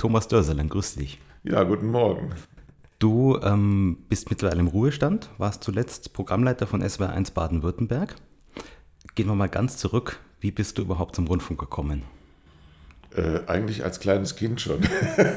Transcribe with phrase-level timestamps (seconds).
[0.00, 1.20] Thomas Dörserlen, grüß dich.
[1.42, 2.30] Ja, guten Morgen.
[2.98, 8.14] Du ähm, bist mittlerweile im Ruhestand, warst zuletzt Programmleiter von SWR1 Baden-Württemberg.
[9.14, 10.18] Gehen wir mal ganz zurück.
[10.40, 12.04] Wie bist du überhaupt zum Rundfunk gekommen?
[13.14, 14.80] Äh, eigentlich als kleines Kind schon.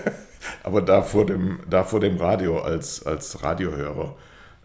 [0.64, 4.16] Aber da vor dem, da vor dem Radio als, als Radiohörer.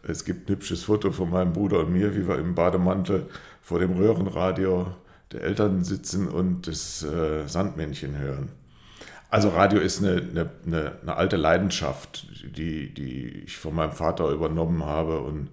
[0.04, 3.28] Es gibt ein hübsches Foto von meinem Bruder und mir, wie wir im Bademantel
[3.60, 4.92] vor dem Röhrenradio
[5.32, 8.52] der Eltern sitzen und das äh, Sandmännchen hören.
[9.30, 12.26] Also Radio ist eine, eine, eine, eine, alte Leidenschaft,
[12.56, 15.50] die, die ich von meinem Vater übernommen habe und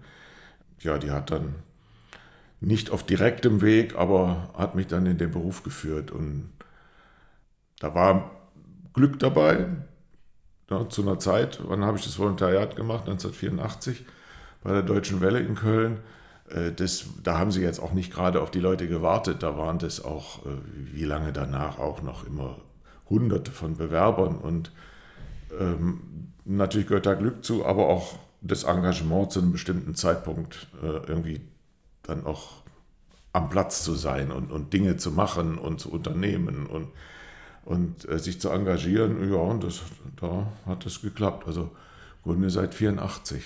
[0.80, 1.55] ja, die hat dann
[2.62, 6.52] nicht auf direktem Weg, aber hat mich dann in den Beruf geführt und
[7.80, 8.32] da war
[8.94, 9.68] Glück dabei.
[10.70, 13.02] Ja, zu einer Zeit, wann habe ich das Volontariat gemacht?
[13.02, 14.05] 1984
[14.63, 15.99] bei der Deutschen Welle in Köln.
[16.49, 19.44] Äh, das, da haben sie jetzt auch nicht gerade auf die Leute gewartet.
[19.44, 22.57] Da waren das auch, äh, wie lange danach auch noch immer
[23.09, 24.72] hunderte von Bewerbern und
[25.59, 31.07] ähm, natürlich gehört da Glück zu, aber auch das Engagement zu einem bestimmten Zeitpunkt äh,
[31.07, 31.41] irgendwie
[32.04, 32.63] dann auch
[33.34, 36.88] am Platz zu sein und, und Dinge zu machen und zu unternehmen und,
[37.66, 39.29] und äh, sich zu engagieren.
[39.32, 39.82] Ja, und das,
[40.22, 41.46] da hat es geklappt.
[41.48, 41.72] Also
[42.24, 43.44] Grunde seit 84.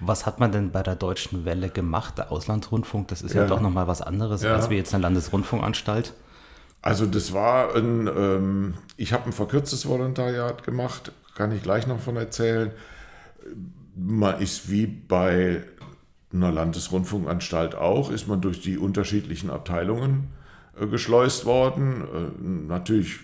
[0.00, 2.16] Was hat man denn bei der Deutschen Welle gemacht?
[2.16, 4.54] Der Auslandsrundfunk, das ist ja, ja doch nochmal was anderes ja.
[4.54, 6.14] als wie jetzt eine Landesrundfunkanstalt.
[6.84, 11.98] Also das war ein, ähm, ich habe ein verkürztes Volontariat gemacht, kann ich gleich noch
[11.98, 12.72] von erzählen.
[13.96, 15.62] Man ist wie bei
[16.30, 20.28] einer Landesrundfunkanstalt auch, ist man durch die unterschiedlichen Abteilungen
[20.78, 22.02] äh, geschleust worden.
[22.02, 23.20] Äh, natürlich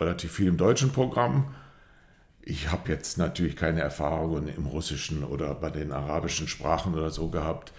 [0.00, 1.54] relativ viel im deutschen Programm.
[2.42, 7.28] Ich habe jetzt natürlich keine Erfahrungen im russischen oder bei den arabischen Sprachen oder so
[7.28, 7.72] gehabt.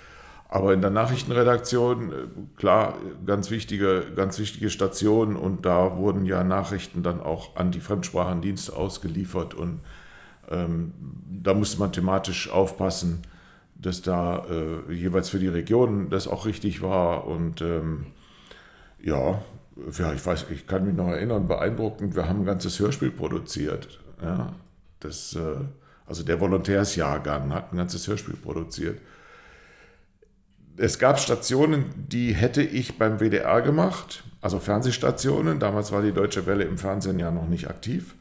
[0.52, 2.16] Aber in der Nachrichtenredaktion, äh,
[2.58, 5.36] klar, ganz wichtige, ganz wichtige Station.
[5.36, 9.54] Und da wurden ja Nachrichten dann auch an die Fremdsprachendienste ausgeliefert.
[9.54, 9.82] Und
[10.50, 10.92] ähm,
[11.44, 13.22] da musste man thematisch aufpassen,
[13.76, 17.28] dass da äh, jeweils für die Region das auch richtig war.
[17.28, 18.08] Und ähm,
[19.00, 19.44] ja,
[19.98, 24.00] ja, ich weiß, ich kann mich noch erinnern, beeindruckend, wir haben ein ganzes Hörspiel produziert.
[24.22, 24.54] Ja,
[25.00, 25.58] das, äh,
[26.08, 28.98] also der Volontärsjahrgang hat ein ganzes Hörspiel produziert
[30.80, 35.60] es gab Stationen, die hätte ich beim WDR gemacht, also Fernsehstationen.
[35.60, 38.16] Damals war die Deutsche Welle im Fernsehen ja noch nicht aktiv.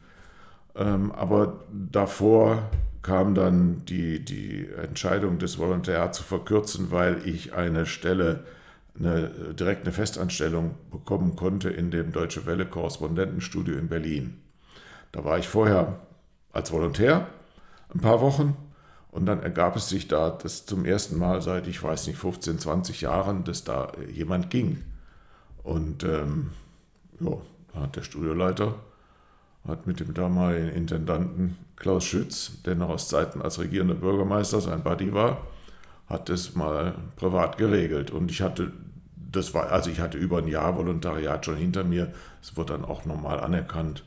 [0.74, 2.68] Ähm, aber davor
[3.02, 8.44] kam dann die, die Entscheidung des Volontariats zu verkürzen, weil ich eine Stelle,
[8.98, 14.42] eine, direkt eine Festanstellung bekommen konnte in dem Deutsche Welle Korrespondentenstudio in Berlin.
[15.12, 16.00] Da war ich vorher
[16.52, 17.28] als Volontär
[17.94, 18.56] ein paar Wochen
[19.10, 22.58] und dann ergab es sich da, dass zum ersten Mal seit, ich weiß nicht, 15,
[22.58, 24.84] 20 Jahren, dass da jemand ging.
[25.62, 26.50] Und ähm,
[27.20, 27.32] ja,
[27.72, 28.74] da hat der Studioleiter
[29.66, 34.82] hat mit dem damaligen Intendanten Klaus Schütz, der noch aus Zeiten als regierender Bürgermeister sein
[34.82, 35.46] Buddy war,
[36.06, 38.10] hat das mal privat geregelt.
[38.10, 38.72] Und ich hatte,
[39.30, 42.12] das war, also ich hatte über ein Jahr Volontariat schon hinter mir.
[42.42, 44.04] Es wurde dann auch normal anerkannt.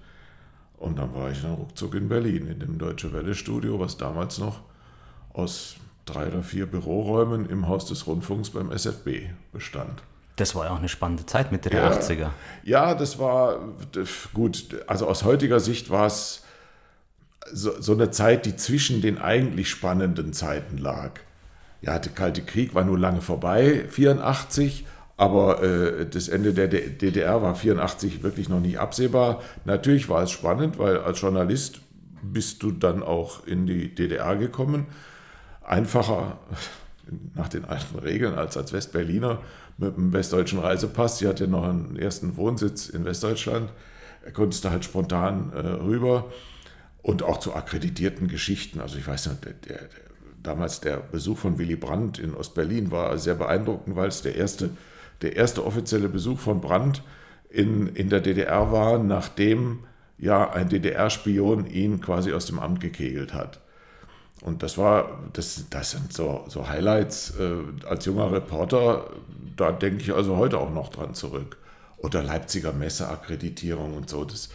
[0.78, 4.40] Und dann war ich dann ruckzuck in Berlin, in dem Deutsche Welle Studio, was damals
[4.40, 4.62] noch
[5.34, 5.76] aus
[6.06, 10.02] drei oder vier Büroräumen im Haus des Rundfunks beim SFB bestand.
[10.36, 12.30] Das war ja auch eine spannende Zeit Mitte der ja, 80er.
[12.64, 13.60] Ja, das war
[14.34, 14.76] gut.
[14.88, 16.44] Also aus heutiger Sicht war es
[17.52, 21.20] so, so, eine Zeit, die zwischen den eigentlich spannenden Zeiten lag.
[21.82, 24.86] Ja, der Kalte Krieg war nur lange vorbei, 84,
[25.18, 29.42] aber äh, das Ende der DDR war 84 wirklich noch nicht absehbar.
[29.66, 31.82] Natürlich war es spannend, weil als Journalist
[32.22, 34.88] bist du dann auch in die DDR gekommen
[35.72, 36.38] einfacher
[37.36, 39.40] nach den alten Regeln als als Westberliner
[39.78, 41.18] mit einem westdeutschen Reisepass.
[41.18, 43.72] Sie hatte noch einen ersten Wohnsitz in Westdeutschland.
[44.24, 46.32] Er konnte da halt spontan äh, rüber
[47.02, 48.80] und auch zu akkreditierten Geschichten.
[48.80, 49.80] Also ich weiß nicht, der, der,
[50.44, 54.70] damals der Besuch von Willy Brandt in Ostberlin war sehr beeindruckend, weil es der erste,
[55.22, 57.02] der erste offizielle Besuch von Brandt
[57.50, 59.80] in, in der DDR war, nachdem
[60.18, 63.61] ja ein DDR-Spion ihn quasi aus dem Amt gekegelt hat.
[64.42, 69.06] Und das war, das, das sind so, so Highlights äh, als junger Reporter,
[69.56, 71.58] da denke ich also heute auch noch dran zurück.
[71.98, 74.50] Oder Leipziger Messeakkreditierung und so, das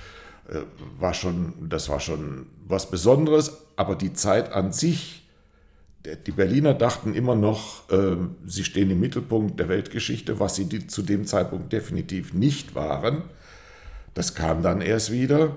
[0.49, 0.61] äh,
[0.99, 5.23] war schon, das war schon was Besonderes, aber die Zeit an sich,
[6.27, 11.03] die Berliner dachten immer noch, äh, sie stehen im Mittelpunkt der Weltgeschichte, was sie zu
[11.03, 13.23] dem Zeitpunkt definitiv nicht waren.
[14.15, 15.57] Das kam dann erst wieder.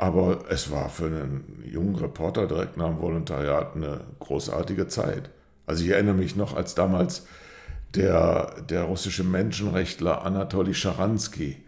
[0.00, 5.28] Aber es war für einen jungen Reporter direkt nach dem Volontariat eine großartige Zeit.
[5.66, 7.26] Also ich erinnere mich noch, als damals
[7.94, 11.58] der, der russische Menschenrechtler Anatoly Scharansky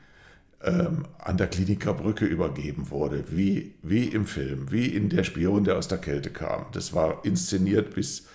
[0.63, 5.65] ähm, an der Kliniker Brücke übergeben wurde, wie, wie im Film, wie in Der Spion,
[5.65, 6.65] der aus der Kälte kam.
[6.73, 8.29] Das war inszeniert bis,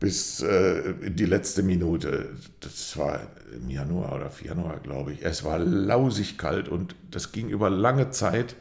[0.00, 2.30] bis äh, in die letzte Minute.
[2.58, 3.20] Das war
[3.54, 5.24] im Januar oder Januar, glaube ich.
[5.24, 8.56] Es war lausig kalt und das ging über lange Zeit,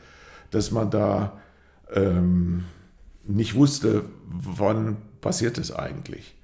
[0.52, 1.40] dass man da
[1.94, 2.66] ähm,
[3.26, 6.36] nicht wusste, wann passiert es eigentlich.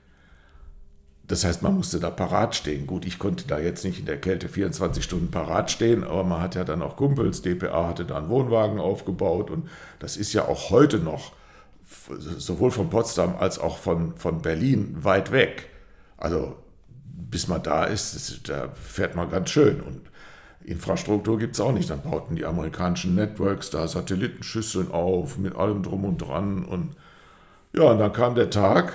[1.27, 2.85] Das heißt, man musste da parat stehen.
[2.85, 6.41] Gut, ich konnte da jetzt nicht in der Kälte 24 Stunden parat stehen, aber man
[6.41, 7.41] hat ja dann auch Kumpels.
[7.41, 9.67] DPA hatte da einen Wohnwagen aufgebaut und
[9.97, 11.33] das ist ja auch heute noch
[12.37, 15.69] sowohl von Potsdam als auch von, von Berlin weit weg.
[16.17, 16.57] Also
[17.31, 19.81] bis man da ist, das, da fährt man ganz schön.
[19.81, 20.01] Und
[20.65, 21.89] Infrastruktur gibt es auch nicht.
[21.89, 26.65] Dann bauten die amerikanischen Networks da Satellitenschüsseln auf mit allem drum und dran.
[26.65, 26.95] Und
[27.73, 28.93] ja, und dann kam der Tag.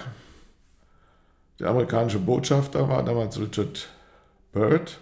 [1.59, 3.89] Der amerikanische Botschafter war damals Richard
[4.53, 4.99] Byrd.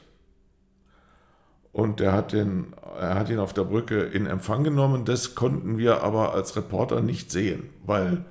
[1.72, 5.04] Und der hat, den, er hat ihn auf der Brücke in Empfang genommen.
[5.04, 8.24] Das konnten wir aber als Reporter nicht sehen, weil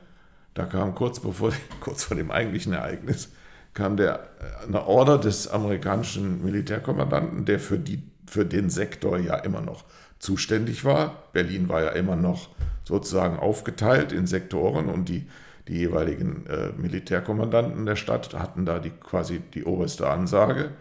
[0.53, 3.31] da kam kurz, bevor, kurz vor dem eigentlichen Ereignis,
[3.73, 4.27] kam der,
[4.67, 9.85] eine Order des amerikanischen Militärkommandanten, der für, die, für den Sektor ja immer noch
[10.19, 11.23] zuständig war.
[11.33, 12.49] Berlin war ja immer noch
[12.83, 15.27] sozusagen aufgeteilt in Sektoren und die,
[15.67, 20.71] die jeweiligen äh, Militärkommandanten der Stadt hatten da die, quasi die oberste Ansage.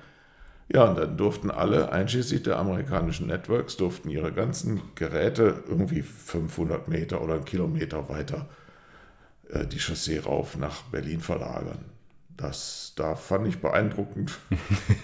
[0.69, 6.89] Ja, und dann durften alle, einschließlich der amerikanischen Networks, durften ihre ganzen Geräte irgendwie 500
[6.89, 8.49] Meter oder einen Kilometer weiter
[9.51, 11.96] äh, die Chaussee rauf nach Berlin verlagern.
[12.37, 14.39] Das, da fand ich beeindruckend,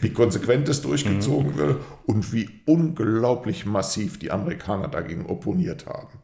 [0.01, 6.19] wie konsequent es durchgezogen wird und wie unglaublich massiv die Amerikaner dagegen opponiert haben.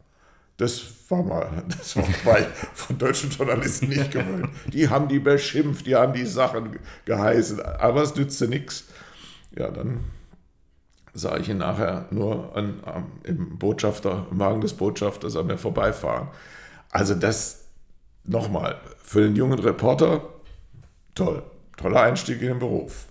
[0.59, 4.51] Das war mal, das war bei von deutschen Journalisten nicht gewöhnt.
[4.73, 8.85] Die haben die beschimpft, die haben die Sachen geheißen, aber es nützte nichts.
[9.57, 10.01] Ja, dann
[11.15, 15.59] sah ich ihn nachher nur an, an, im Botschafter, im Wagen des Botschafters an mir
[15.59, 16.29] vorbeifahren.
[16.91, 17.65] Also das
[18.25, 20.23] nochmal, für den jungen Reporter
[21.19, 21.43] toll.
[21.77, 23.07] Toller Einstieg in den Beruf.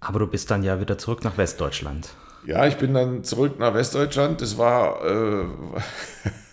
[0.00, 2.10] Aber du bist dann ja wieder zurück nach Westdeutschland.
[2.44, 4.40] Ja, ich bin dann zurück nach Westdeutschland.
[4.40, 5.44] Das war, äh,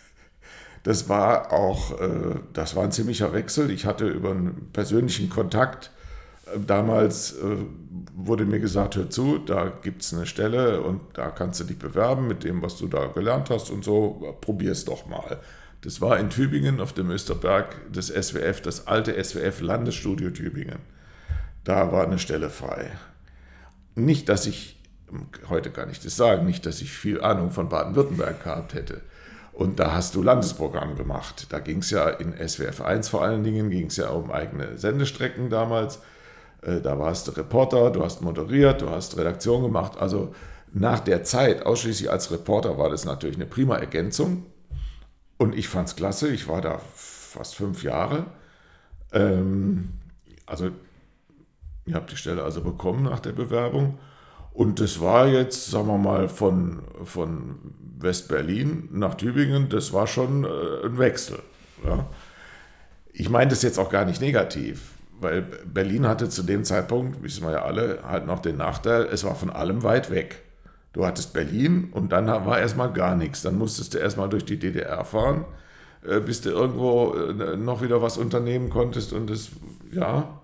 [0.83, 3.71] das war auch, äh, das war ein ziemlicher Wechsel.
[3.71, 5.91] Ich hatte über einen persönlichen Kontakt
[6.45, 7.57] äh, damals äh,
[8.15, 11.79] wurde mir gesagt, hör zu, da gibt es eine Stelle und da kannst du dich
[11.79, 15.39] bewerben mit dem, was du da gelernt hast und so, probier es doch mal.
[15.81, 20.79] Das war in Tübingen auf dem Österberg des SWF, das alte SWF Landesstudio Tübingen.
[21.63, 22.91] Da war eine Stelle frei.
[23.95, 24.77] Nicht, dass ich,
[25.47, 29.01] heute kann ich das sagen, nicht, dass ich viel Ahnung von Baden-Württemberg gehabt hätte.
[29.53, 31.47] Und da hast du Landesprogramm gemacht.
[31.49, 34.77] Da ging es ja in SWF 1 vor allen Dingen, ging es ja um eigene
[34.77, 35.99] Sendestrecken damals.
[36.61, 39.93] Äh, da warst du Reporter, du hast moderiert, du hast Redaktion gemacht.
[39.97, 40.33] Also
[40.73, 44.45] nach der Zeit, ausschließlich als Reporter, war das natürlich eine prima Ergänzung.
[45.39, 46.27] Und ich fand es klasse.
[46.29, 48.25] Ich war da fast fünf Jahre.
[49.13, 49.93] Ähm,
[50.45, 50.69] also,
[51.85, 53.97] ich habe die Stelle also bekommen nach der Bewerbung.
[54.51, 57.55] Und das war jetzt, sagen wir mal, von, von
[57.99, 61.39] West-Berlin nach Tübingen, das war schon äh, ein Wechsel.
[61.85, 62.05] Ja.
[63.13, 67.45] Ich meine das jetzt auch gar nicht negativ, weil Berlin hatte zu dem Zeitpunkt, wissen
[67.45, 70.43] wir ja alle, halt noch den Nachteil, es war von allem weit weg.
[70.99, 73.41] Du hattest Berlin und dann war erstmal gar nichts.
[73.41, 75.45] Dann musstest du erstmal durch die DDR fahren,
[76.05, 79.13] äh, bis du irgendwo äh, noch wieder was unternehmen konntest.
[79.13, 79.47] Und das,
[79.93, 80.41] ja.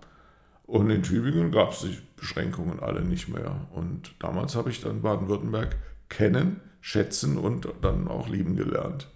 [0.65, 3.53] Und in Tübingen gab es die Beschränkungen alle nicht mehr.
[3.74, 5.75] Und damals habe ich dann Baden-Württemberg
[6.07, 9.09] kennen, schätzen und dann auch lieben gelernt.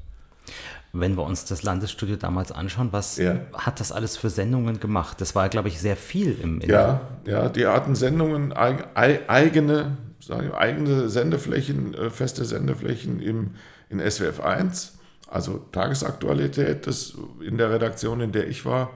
[0.91, 3.39] Wenn wir uns das Landesstudio damals anschauen, was ja.
[3.53, 5.21] hat das alles für Sendungen gemacht?
[5.21, 11.09] Das war, glaube ich, sehr viel im Ja, ja, die hatten Sendungen, eigene sage, eigene
[11.09, 13.51] Sendeflächen, äh, feste Sendeflächen im,
[13.89, 14.97] in SWF 1,
[15.27, 18.91] also Tagesaktualität, das in der Redaktion, in der ich war,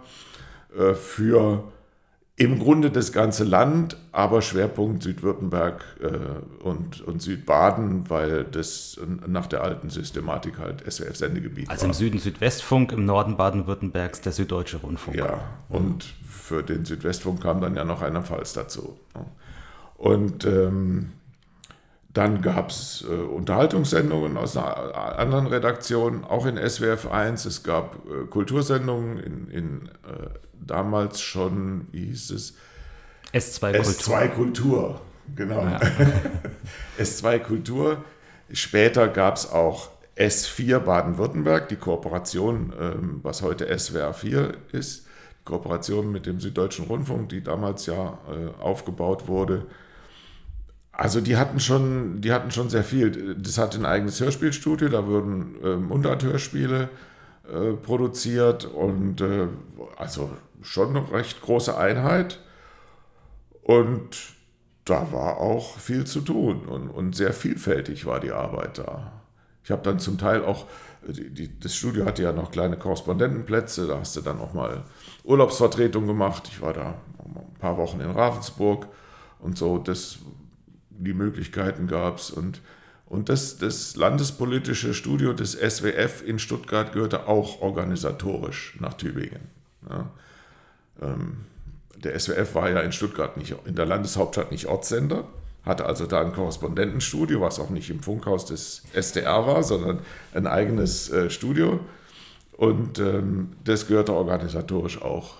[0.78, 1.64] äh, für
[2.36, 9.46] im Grunde das ganze Land, aber Schwerpunkt Südwürttemberg äh, und, und Südbaden, weil das nach
[9.46, 11.90] der alten Systematik halt SWF-Sendegebiet also war.
[11.90, 15.18] Also im Süden Südwestfunk, im Norden Baden-Württembergs der Süddeutsche Rundfunk.
[15.18, 18.98] Ja, und für den Südwestfunk kam dann ja noch einer Pfalz dazu.
[20.04, 21.14] Und ähm,
[22.14, 27.46] dann gab es äh, Unterhaltungssendungen aus einer anderen Redaktion, auch in SWF 1.
[27.46, 30.28] Es gab äh, Kultursendungen in, in äh,
[30.60, 32.56] damals schon, wie hieß es?
[33.34, 33.94] S2 Kultur.
[33.94, 35.02] S2 Kultur,
[35.38, 35.62] genau.
[35.62, 35.80] Ja.
[37.00, 38.04] S2 Kultur.
[38.52, 45.06] Später gab es auch S4 Baden-Württemberg, die Kooperation, ähm, was heute SWR 4 ist,
[45.40, 49.66] die Kooperation mit dem Süddeutschen Rundfunk, die damals ja äh, aufgebaut wurde
[50.94, 53.36] Also die hatten schon, die hatten schon sehr viel.
[53.36, 56.90] Das hat ein eigenes Hörspielstudio, da wurden ähm, Mundart-Hörspiele
[57.52, 59.48] äh, produziert und äh,
[59.98, 60.30] also
[60.62, 62.40] schon eine recht große Einheit.
[63.64, 64.18] Und
[64.86, 69.14] da war auch viel zu tun und, und sehr vielfältig war die Arbeit da.
[69.64, 70.68] Ich habe dann zum Teil auch,
[71.08, 74.84] die, die, das Studio hatte ja noch kleine Korrespondentenplätze, da hast du dann auch mal
[75.24, 76.50] Urlaubsvertretung gemacht.
[76.52, 78.88] Ich war da ein paar Wochen in Ravensburg
[79.40, 79.78] und so.
[79.78, 80.20] Das,
[81.04, 82.62] die Möglichkeiten gab es und
[83.14, 89.50] und das, das landespolitische Studio des SWF in Stuttgart gehörte auch organisatorisch nach Tübingen.
[89.88, 90.10] Ja.
[91.00, 91.46] Ähm,
[92.04, 95.26] der SWF war ja in Stuttgart nicht, in der Landeshauptstadt nicht Ortssender,
[95.64, 100.00] hatte also da ein Korrespondentenstudio, was auch nicht im Funkhaus des SDR war, sondern
[100.34, 101.82] ein eigenes äh, Studio.
[102.58, 105.36] Und ähm, das gehörte organisatorisch auch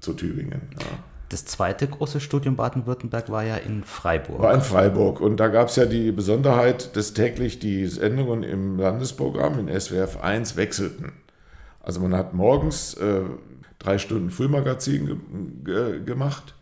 [0.00, 0.60] zu Tübingen.
[0.78, 1.13] Ja.
[1.34, 4.38] Das zweite große Studium Baden-Württemberg war ja in Freiburg.
[4.38, 5.20] War in Freiburg.
[5.20, 10.20] Und da gab es ja die Besonderheit, dass täglich die Sendungen im Landesprogramm in SWF
[10.22, 11.10] 1 wechselten.
[11.80, 13.22] Also man hat morgens äh,
[13.80, 15.16] drei Stunden Frühmagazin ge
[15.64, 16.54] ge gemacht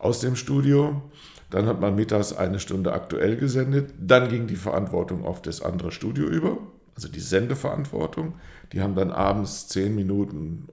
[0.00, 1.02] aus dem Studio.
[1.50, 3.94] Dann hat man mittags eine Stunde aktuell gesendet.
[3.96, 6.58] Dann ging die Verantwortung auf das andere Studio über,
[6.96, 8.34] also die Sendeverantwortung.
[8.72, 10.66] Die haben dann abends zehn Minuten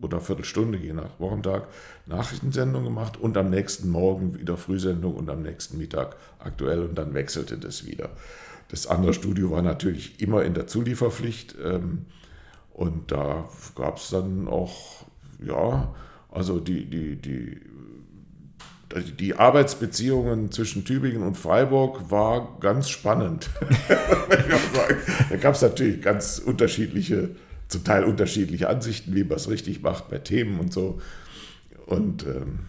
[0.00, 1.68] oder Viertelstunde, je nach Wochentag,
[2.06, 7.14] Nachrichtensendung gemacht und am nächsten Morgen wieder Frühsendung und am nächsten Mittag aktuell und dann
[7.14, 8.10] wechselte das wieder.
[8.68, 12.06] Das andere Studio war natürlich immer in der Zulieferpflicht ähm,
[12.72, 15.06] und da gab es dann auch,
[15.44, 15.94] ja,
[16.30, 17.60] also die, die, die,
[19.18, 23.50] die Arbeitsbeziehungen zwischen Tübingen und Freiburg war ganz spannend.
[25.30, 27.30] da gab es natürlich ganz unterschiedliche
[27.68, 31.00] zum Teil unterschiedliche Ansichten, wie man es richtig macht bei Themen und so.
[31.86, 32.60] Und ähm,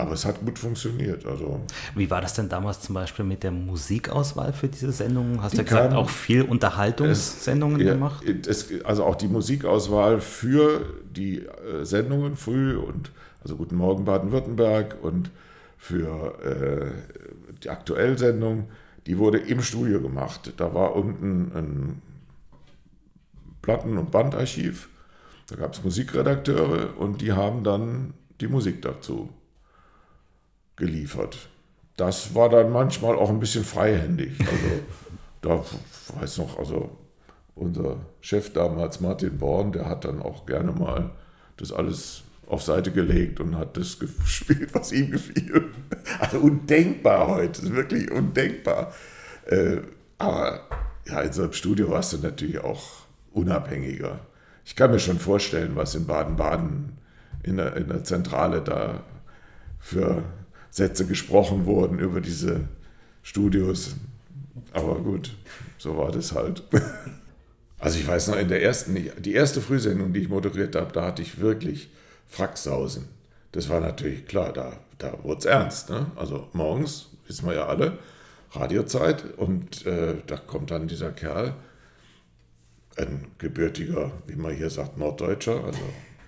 [0.00, 1.26] aber es hat gut funktioniert.
[1.26, 1.60] Also,
[1.94, 5.42] Wie war das denn damals zum Beispiel mit der Musikauswahl für diese Sendungen?
[5.42, 8.24] Hast du ja gesagt, auch viel Unterhaltungssendungen es, gemacht?
[8.46, 13.10] Es, also auch die Musikauswahl für die äh, Sendungen früh und
[13.42, 15.30] also Guten Morgen Baden-Württemberg und
[15.76, 18.68] für äh, die Aktuellsendung,
[19.06, 20.52] die wurde im Studio gemacht.
[20.56, 22.02] Da war unten ein
[23.62, 24.88] Platten- und Bandarchiv.
[25.48, 29.30] Da gab es Musikredakteure und die haben dann die Musik dazu
[30.76, 31.48] geliefert.
[31.96, 34.40] Das war dann manchmal auch ein bisschen freihändig.
[34.40, 34.80] Also
[35.42, 36.96] da weiß noch, also
[37.54, 41.10] unser Chef damals, Martin Born, der hat dann auch gerne mal
[41.56, 45.70] das alles auf Seite gelegt und hat das gespielt, was ihm gefiel.
[46.18, 48.92] Also undenkbar heute, wirklich undenkbar.
[49.46, 49.78] Äh,
[50.18, 50.60] aber
[51.06, 52.99] ja, in so einem Studio warst du natürlich auch
[53.32, 54.20] unabhängiger.
[54.64, 56.98] Ich kann mir schon vorstellen, was in Baden-Baden
[57.42, 59.02] in der, in der Zentrale da
[59.78, 60.22] für
[60.70, 62.68] Sätze gesprochen wurden über diese
[63.22, 63.96] Studios.
[64.72, 65.34] Aber gut,
[65.78, 66.62] so war das halt.
[67.82, 71.06] Also ich weiß noch, in der ersten, die erste Frühsendung, die ich moderiert habe, da
[71.06, 71.88] hatte ich wirklich
[72.28, 73.08] Fracksausen.
[73.52, 75.88] Das war natürlich klar, da, da wurde es ernst.
[75.88, 76.04] Ne?
[76.14, 77.96] Also morgens, wissen wir ja alle,
[78.52, 81.54] Radiozeit und äh, da kommt dann dieser Kerl
[83.00, 85.80] ein gebürtiger, wie man hier sagt, Norddeutscher, also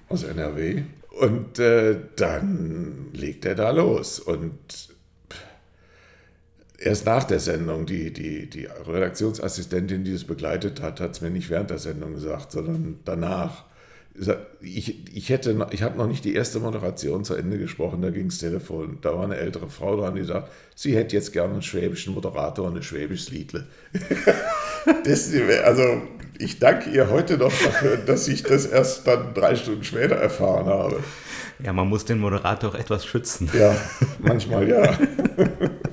[0.08, 0.82] aus NRW.
[1.20, 4.18] Und äh, dann legt er da los.
[4.18, 4.88] Und
[6.78, 11.30] erst nach der Sendung, die, die, die Redaktionsassistentin, die es begleitet hat, hat es mir
[11.30, 13.64] nicht während der Sendung gesagt, sondern danach
[14.60, 18.28] ich, ich hätte, ich habe noch nicht die erste Moderation zu Ende gesprochen, da ging
[18.28, 18.98] das Telefon.
[19.00, 22.66] Da war eine ältere Frau dran, die sagt, sie hätte jetzt gerne einen schwäbischen Moderator
[22.66, 23.66] und ein schwäbisches Liedle.
[25.04, 25.32] das,
[25.64, 26.02] also
[26.38, 30.66] ich danke ihr heute noch dafür, dass ich das erst dann drei Stunden später erfahren
[30.66, 31.00] habe.
[31.62, 33.48] Ja, man muss den Moderator auch etwas schützen.
[33.58, 33.74] Ja,
[34.18, 34.98] manchmal ja.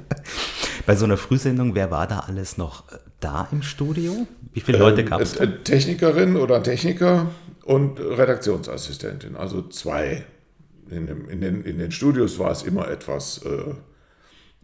[0.86, 2.86] Bei so einer Frühsendung, wer war da alles noch
[3.20, 4.28] da im Studio?
[4.54, 5.40] Wie viele Leute gab es?
[5.40, 7.28] Ähm, Technikerin oder Techniker,
[7.70, 10.26] und Redaktionsassistentin, also zwei.
[10.90, 13.76] In, dem, in, den, in den Studios war es immer etwas, äh,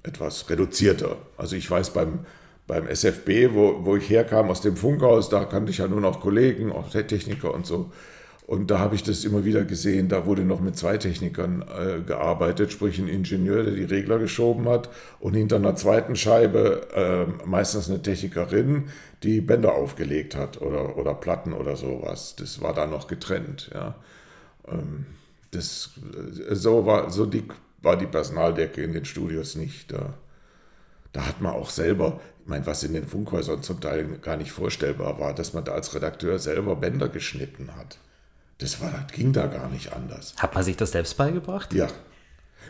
[0.02, 1.18] etwas reduzierter.
[1.38, 2.26] Also ich weiß beim,
[2.66, 6.20] beim SFB, wo, wo ich herkam aus dem Funkhaus, da kannte ich ja nur noch
[6.20, 7.92] Kollegen, auch Techniker und so.
[8.46, 12.02] Und da habe ich das immer wieder gesehen, da wurde noch mit zwei Technikern äh,
[12.02, 17.48] gearbeitet, sprich ein Ingenieur, der die Regler geschoben hat und hinter einer zweiten Scheibe äh,
[17.48, 18.90] meistens eine Technikerin,
[19.24, 22.36] die Bänder aufgelegt hat oder, oder Platten oder sowas.
[22.38, 23.72] Das war da noch getrennt.
[23.74, 23.96] Ja.
[24.68, 25.08] Ähm,
[25.50, 25.94] das,
[26.48, 29.92] äh, so war, so dick war die Personaldecke in den Studios nicht.
[29.92, 30.14] Da,
[31.14, 34.52] da hat man auch selber, ich meine, was in den Funkhäusern zum Teil gar nicht
[34.52, 37.98] vorstellbar war, dass man da als Redakteur selber Bänder geschnitten hat.
[38.58, 40.34] Das, war, das ging da gar nicht anders.
[40.38, 41.74] Hat man sich das selbst beigebracht?
[41.74, 41.88] Ja.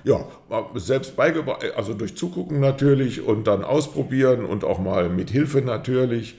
[0.03, 0.27] Ja,
[0.75, 6.35] selbst beigebracht, also durch Zugucken natürlich und dann ausprobieren und auch mal mit Hilfe natürlich.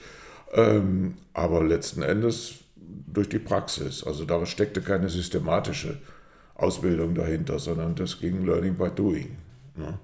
[0.53, 4.05] Ähm, aber letzten Endes durch die Praxis.
[4.05, 5.99] Also da steckte keine systematische
[6.55, 9.37] Ausbildung dahinter, sondern das ging Learning by Doing.
[9.75, 9.99] Ne?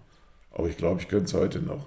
[0.51, 1.87] Aber ich glaube, ich könnte es heute noch.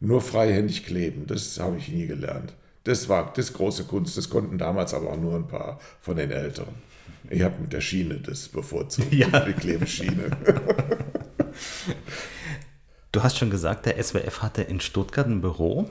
[0.00, 2.54] Nur freihändig kleben, das habe ich nie gelernt.
[2.84, 6.30] Das war das große Kunst, das konnten damals aber auch nur ein paar von den
[6.30, 6.74] Älteren.
[7.28, 9.40] Ich habe mit der Schiene das bevorzugt, ja.
[9.40, 10.30] die Klebeschiene.
[13.12, 15.90] Du hast schon gesagt, der SWF hatte in Stuttgart ein Büro,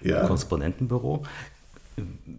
[0.00, 0.20] ja.
[0.20, 1.22] ein Korrespondentenbüro.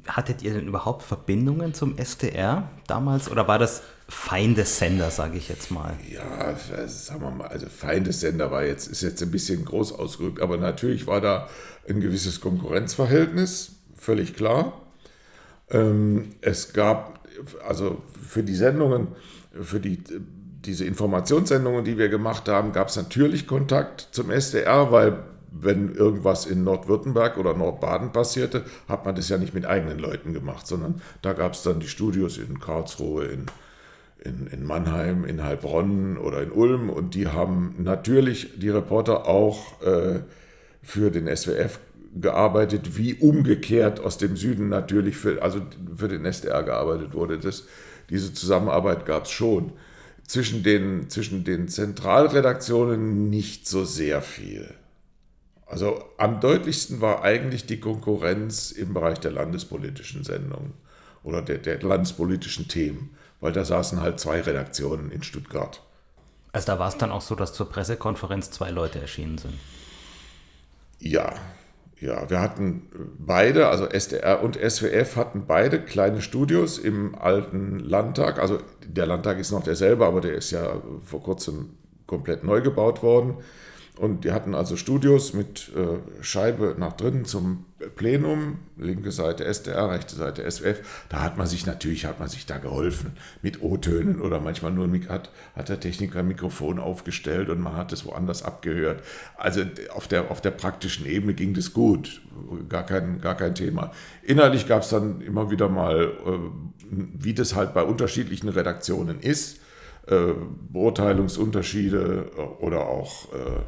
[0.08, 5.70] Hattet ihr denn überhaupt Verbindungen zum SDR damals oder war das Feindessender, sage ich jetzt
[5.70, 5.94] mal?
[6.10, 6.56] Ja,
[6.88, 11.06] sagen wir mal, also Feindessender war jetzt, ist jetzt ein bisschen groß ausgerückt, aber natürlich
[11.06, 11.48] war da
[11.88, 13.75] ein gewisses Konkurrenzverhältnis,
[14.06, 14.74] völlig klar.
[15.70, 17.28] Ähm, es gab,
[17.68, 19.08] also für die Sendungen,
[19.62, 20.04] für die,
[20.66, 25.18] diese Informationssendungen, die wir gemacht haben, gab es natürlich Kontakt zum SDR, weil
[25.52, 30.34] wenn irgendwas in Nordwürttemberg oder Nordbaden passierte, hat man das ja nicht mit eigenen Leuten
[30.34, 33.46] gemacht, sondern da gab es dann die Studios in Karlsruhe, in,
[34.24, 39.82] in, in, Mannheim, in Heilbronn oder in Ulm und die haben natürlich die Reporter auch
[39.82, 40.20] äh,
[40.84, 41.80] für den SWF
[42.16, 45.62] gearbeitet, wie umgekehrt aus dem Süden natürlich für, also
[45.96, 47.38] für den SDR gearbeitet wurde.
[47.38, 47.66] Das,
[48.10, 49.74] diese Zusammenarbeit gab es schon.
[50.26, 54.74] Zwischen den, zwischen den Zentralredaktionen nicht so sehr viel.
[55.68, 60.74] Also am deutlichsten war eigentlich die Konkurrenz im Bereich der landespolitischen Sendungen
[61.24, 65.82] oder der, der landespolitischen Themen, weil da saßen halt zwei Redaktionen in Stuttgart.
[66.54, 69.56] Also da war es dann auch so, dass zur Pressekonferenz zwei Leute erschienen sind.
[71.00, 71.36] Ja,
[72.06, 72.84] ja, wir hatten
[73.18, 78.40] beide, also SDR und SWF hatten beide kleine Studios im alten Landtag.
[78.40, 81.72] Also der Landtag ist noch derselbe, aber der ist ja vor kurzem
[82.06, 83.38] komplett neu gebaut worden.
[83.98, 89.90] Und die hatten also Studios mit äh, Scheibe nach drinnen zum Plenum, linke Seite SDR,
[89.90, 91.06] rechte Seite SWF.
[91.08, 94.90] Da hat man sich natürlich, hat man sich da geholfen mit O-Tönen oder manchmal nur
[95.08, 99.02] hat, hat der Techniker ein Mikrofon aufgestellt und man hat es woanders abgehört.
[99.38, 99.62] Also
[99.94, 102.22] auf der, auf der praktischen Ebene ging das gut,
[102.68, 103.92] gar kein, gar kein Thema.
[104.24, 106.40] Inhaltlich gab es dann immer wieder mal, äh,
[106.90, 109.60] wie das halt bei unterschiedlichen Redaktionen ist,
[110.08, 110.34] äh,
[110.70, 113.62] Beurteilungsunterschiede oder auch äh,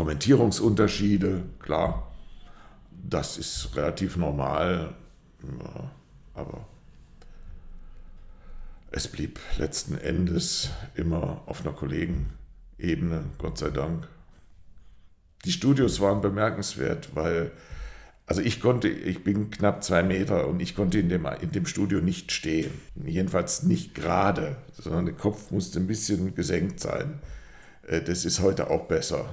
[0.00, 2.10] Kommentierungsunterschiede, klar,
[2.90, 4.94] das ist relativ normal,
[5.42, 5.90] ja,
[6.32, 6.66] aber
[8.90, 14.08] es blieb letzten Endes immer auf einer Kollegenebene, Gott sei Dank.
[15.44, 17.50] Die Studios waren bemerkenswert, weil,
[18.24, 21.66] also ich konnte, ich bin knapp zwei Meter und ich konnte in dem, in dem
[21.66, 22.72] Studio nicht stehen.
[23.04, 27.20] Jedenfalls nicht gerade, sondern der Kopf musste ein bisschen gesenkt sein.
[27.86, 29.28] Äh, das ist heute auch besser.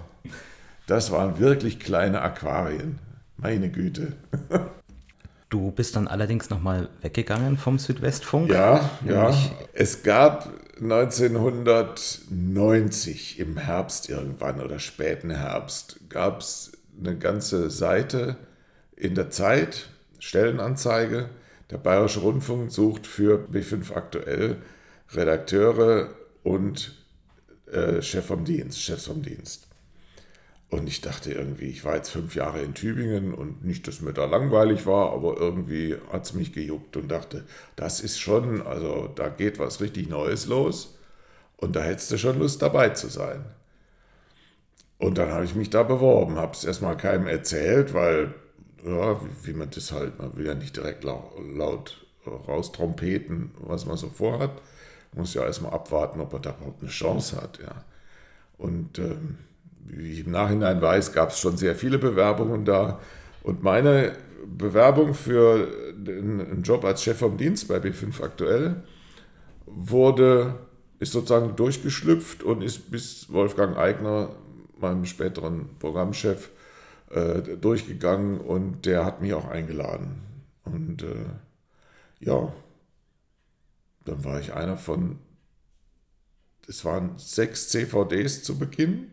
[0.87, 2.97] Das waren wirklich kleine Aquarien.
[3.37, 4.13] Meine Güte.
[5.49, 8.49] Du bist dann allerdings nochmal weggegangen vom Südwestfunk?
[8.49, 9.33] Ja, ja.
[9.71, 18.35] Es gab 1990 im Herbst irgendwann oder späten Herbst gab es eine ganze Seite
[18.97, 19.87] in der Zeit,
[20.19, 21.29] Stellenanzeige.
[21.71, 24.57] Der Bayerische Rundfunk sucht für B5 aktuell
[25.13, 26.09] Redakteure
[26.43, 26.93] und
[27.71, 29.66] äh, Chef vom Dienst, Chefs vom Dienst.
[30.69, 34.11] Und ich dachte irgendwie, ich war jetzt fünf Jahre in Tübingen und nicht, dass mir
[34.11, 37.45] da langweilig war, aber irgendwie hat es mich gejuckt und dachte,
[37.77, 40.97] das ist schon, also da geht was richtig Neues los
[41.55, 43.45] und da hättest du schon Lust dabei zu sein.
[44.99, 48.33] Und dann habe ich mich da beworben, habe es erstmal keinem erzählt, weil,
[48.83, 53.85] ja, wie, wie, man das halt, man will ja nicht direkt laut, laut raustrompeten, was
[53.85, 54.51] man so vorhat.
[55.13, 57.85] Muss ja erstmal abwarten, ob man da überhaupt eine Chance hat, ja.
[58.57, 59.37] Und ähm,
[59.87, 62.99] wie ich im Nachhinein weiß, gab es schon sehr viele Bewerbungen da.
[63.41, 64.13] Und meine
[64.45, 65.67] Bewerbung für
[66.05, 68.83] einen Job als Chef vom Dienst bei B5 aktuell
[69.65, 70.55] wurde,
[70.99, 74.35] ist sozusagen durchgeschlüpft und ist bis Wolfgang Eigner,
[74.79, 76.49] meinem späteren Programmchef,
[77.09, 80.21] äh, durchgegangen und der hat mich auch eingeladen.
[80.65, 81.25] Und äh,
[82.19, 82.53] ja,
[84.05, 85.19] dann war ich einer von,
[86.67, 89.11] es waren sechs CVDs zu Beginn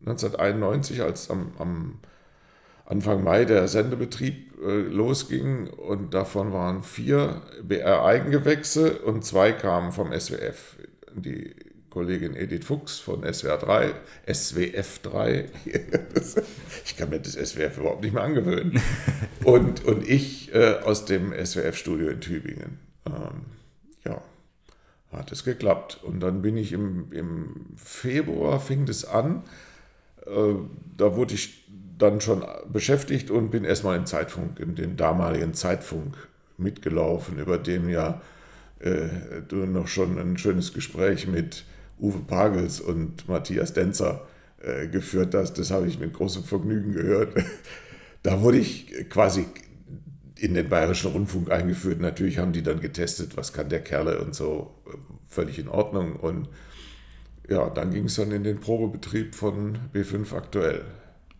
[0.00, 1.98] 1991, als am, am
[2.86, 10.12] Anfang Mai der Sendebetrieb äh, losging und davon waren vier BR-Eigengewächse und zwei kamen vom
[10.18, 10.76] SWF.
[11.14, 11.54] Die
[11.90, 13.94] Kollegin Edith Fuchs von SWR 3,
[14.32, 15.46] SWF 3,
[16.84, 18.80] ich kann mir das SWF überhaupt nicht mehr angewöhnen,
[19.44, 22.78] und, und ich äh, aus dem SWF-Studio in Tübingen.
[23.06, 23.46] Ähm,
[24.04, 24.22] ja,
[25.12, 26.00] hat es geklappt.
[26.02, 29.42] Und dann bin ich im, im Februar, fing das an.
[30.28, 30.54] Äh,
[30.96, 31.64] da wurde ich
[31.98, 36.16] dann schon beschäftigt und bin erstmal im Zeitfunk, in dem damaligen Zeitfunk
[36.56, 38.20] mitgelaufen, über dem ja
[38.80, 39.08] äh,
[39.46, 41.64] du noch schon ein schönes Gespräch mit
[41.98, 44.26] Uwe Pagels und Matthias Denzer
[44.60, 45.58] äh, geführt hast.
[45.58, 47.34] Das habe ich mit großem Vergnügen gehört.
[48.22, 49.46] da wurde ich quasi
[50.38, 52.00] in den Bayerischen Rundfunk eingeführt.
[52.00, 54.74] Natürlich haben die dann getestet, was kann der Kerle und so.
[54.86, 56.14] Äh, völlig in Ordnung.
[56.16, 56.48] Und
[57.48, 60.84] ja, dann ging es dann in den Probebetrieb von B5 aktuell.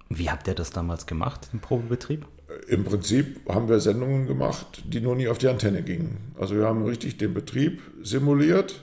[0.09, 2.27] Wie habt ihr das damals gemacht, im Probebetrieb?
[2.49, 6.33] Äh, Im Prinzip haben wir Sendungen gemacht, die nur nie auf die Antenne gingen.
[6.39, 8.83] Also wir haben richtig den Betrieb simuliert.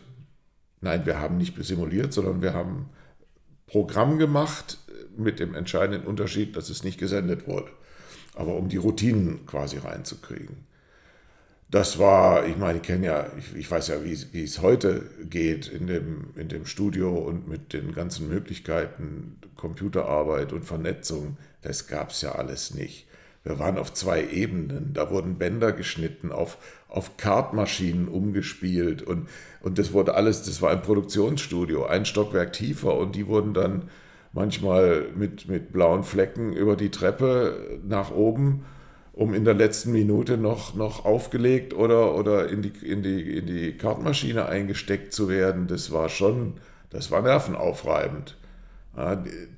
[0.81, 2.89] Nein, wir haben nicht simuliert, sondern wir haben
[3.65, 4.77] Programm gemacht
[5.17, 7.71] mit dem entscheidenden Unterschied, dass es nicht gesendet wurde
[8.35, 10.67] aber um die Routinen quasi reinzukriegen.
[11.69, 15.67] Das war, ich meine, ich kenne ja, ich, ich, weiß ja, wie, es heute geht
[15.67, 21.37] in dem, in dem Studio und mit den ganzen Möglichkeiten, Computerarbeit und Vernetzung.
[21.61, 23.07] Das gab es ja alles nicht.
[23.43, 24.91] Wir waren auf zwei Ebenen.
[24.93, 29.27] Da wurden Bänder geschnitten, auf, auf Kartmaschinen umgespielt und,
[29.61, 33.89] und das wurde alles, das war ein Produktionsstudio, ein Stockwerk tiefer und die wurden dann
[34.33, 38.65] manchmal mit, mit blauen Flecken über die Treppe nach oben,
[39.15, 43.47] um in der letzten Minute noch, noch aufgelegt oder, oder in, die, in, die, in
[43.47, 45.67] die Kartenmaschine eingesteckt zu werden.
[45.67, 46.55] Das war schon,
[46.89, 48.37] das war nervenaufreibend.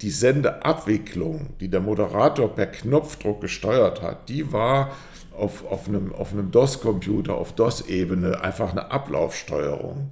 [0.02, 4.92] Die Sendeabwicklung, die der Moderator per Knopfdruck gesteuert hat, die war
[5.36, 10.10] auf, auf einem, auf einem DOS-Computer, auf DOS-Ebene einfach eine Ablaufsteuerung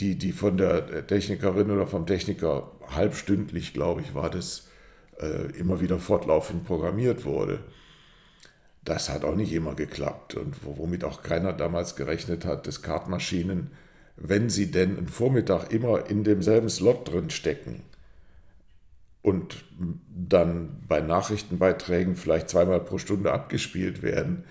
[0.00, 4.68] die, die von der Technikerin oder vom Techniker halbstündlich, glaube ich, war das,
[5.20, 7.60] äh, immer wieder fortlaufend programmiert wurde.
[8.88, 13.70] Das hat auch nicht immer geklappt und womit auch keiner damals gerechnet hat, dass Kartmaschinen,
[14.16, 17.82] wenn sie denn einen Vormittag immer in demselben Slot drin stecken
[19.20, 19.62] und
[20.08, 24.44] dann bei Nachrichtenbeiträgen vielleicht zweimal pro Stunde abgespielt werden,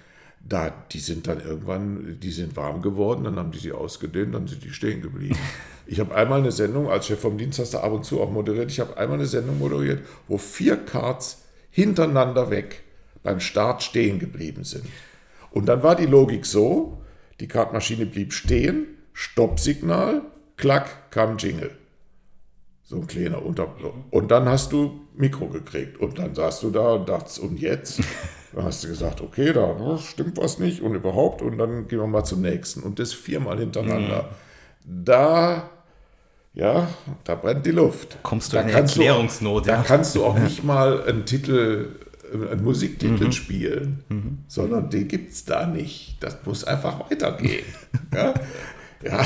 [0.47, 4.45] da, die sind dann irgendwann, die sind warm geworden, dann haben die sie ausgedehnt, dann
[4.45, 5.37] sind die stehen geblieben.
[5.89, 8.29] Ich habe einmal eine Sendung, als Chef vom Dienst hast du ab und zu auch
[8.29, 12.83] moderiert, ich habe einmal eine Sendung moderiert, wo vier Cards hintereinander weg
[13.27, 14.85] beim Start stehen geblieben sind.
[15.51, 17.03] Und dann war die Logik so,
[17.41, 20.21] die Kartmaschine blieb stehen, Stoppsignal,
[20.55, 21.71] klack, kam Jingle.
[22.83, 23.95] So ein kleiner Unterblock.
[24.11, 25.99] Und dann hast du Mikro gekriegt.
[25.99, 27.99] Und dann saßt du da und dachtest, und jetzt?
[28.53, 31.41] Dann hast du gesagt, okay, da stimmt was nicht und überhaupt.
[31.41, 32.81] Und dann gehen wir mal zum nächsten.
[32.81, 34.29] Und das viermal hintereinander.
[34.85, 35.03] Mhm.
[35.03, 35.69] Da,
[36.53, 36.87] ja,
[37.25, 38.17] da brennt die Luft.
[38.23, 39.65] Kommst du da in eine Erklärungsnot.
[39.65, 39.77] Du, ja.
[39.77, 41.89] Da kannst du auch nicht mal einen Titel,
[42.33, 43.31] einen Musiktitel mhm.
[43.31, 44.37] spielen, mhm.
[44.47, 46.17] sondern den gibt es da nicht.
[46.19, 47.65] Das muss einfach weitergehen.
[48.13, 48.33] ja.
[49.03, 49.25] ja.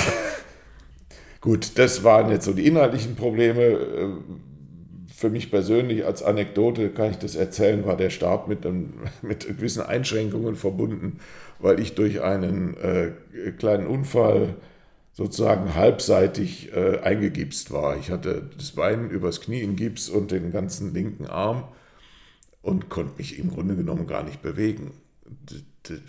[1.40, 4.22] Gut, das waren jetzt so die inhaltlichen Probleme
[5.22, 9.48] für mich persönlich als Anekdote kann ich das erzählen, war der Start mit, einem, mit
[9.48, 11.20] gewissen Einschränkungen verbunden,
[11.60, 13.12] weil ich durch einen äh,
[13.58, 14.56] kleinen Unfall
[15.14, 17.98] sozusagen halbseitig äh, eingegipst war.
[17.98, 21.66] Ich hatte das Bein übers Knie in Gips und den ganzen linken Arm
[22.62, 24.92] und konnte mich im Grunde genommen gar nicht bewegen.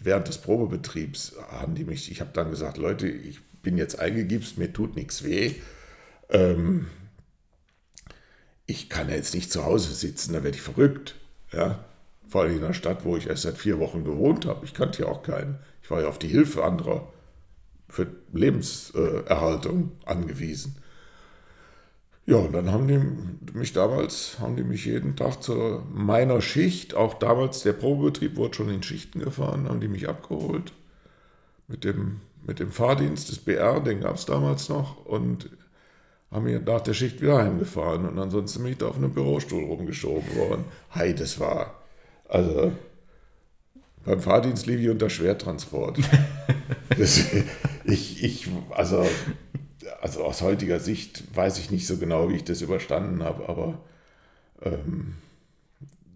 [0.02, 4.58] Während des Probebetriebs haben die mich, ich habe dann gesagt, Leute, ich bin jetzt eingegipst,
[4.58, 5.54] mir tut nichts weh.
[6.28, 6.88] Ähm,
[8.66, 11.16] ich kann ja jetzt nicht zu Hause sitzen, da werde ich verrückt.
[11.52, 11.84] Ja?
[12.28, 14.64] Vor allem in einer Stadt, wo ich erst seit vier Wochen gewohnt habe.
[14.64, 15.58] Ich kannte ja auch keinen.
[15.82, 17.12] Ich war ja auf die Hilfe anderer
[17.88, 20.76] für Lebenserhaltung angewiesen.
[22.24, 23.00] Ja, und dann haben die
[23.52, 28.54] mich damals, haben die mich jeden Tag zu meiner Schicht, auch damals der Probebetrieb wurde
[28.54, 30.72] schon in Schichten gefahren, haben die mich abgeholt
[31.66, 35.04] mit dem, mit dem Fahrdienst des BR, den gab es damals noch.
[35.04, 35.50] Und
[36.32, 39.64] haben mich nach der Schicht wieder heimgefahren und ansonsten bin ich da auf einem Bürostuhl
[39.64, 40.64] rumgeschoben worden.
[40.88, 41.82] Hey, das war,
[42.26, 42.72] also
[44.04, 45.98] beim Fahrdienst lief ich unter Schwertransport.
[46.98, 47.20] das,
[47.84, 49.06] ich, ich, also,
[50.00, 53.78] also aus heutiger Sicht weiß ich nicht so genau, wie ich das überstanden habe, aber
[54.62, 55.16] ähm,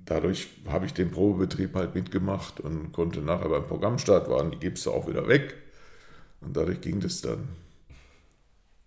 [0.04, 4.90] dadurch habe ich den Probebetrieb halt mitgemacht und konnte nachher beim Programmstart waren die Gipse
[4.90, 5.54] auch wieder weg
[6.40, 7.48] und dadurch ging das dann.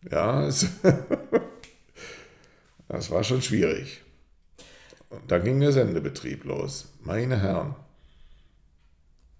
[0.10, 0.68] Ja, es,
[2.88, 4.02] das war schon schwierig.
[5.10, 6.94] Und dann ging der Sendebetrieb los.
[7.02, 7.76] Meine Herren.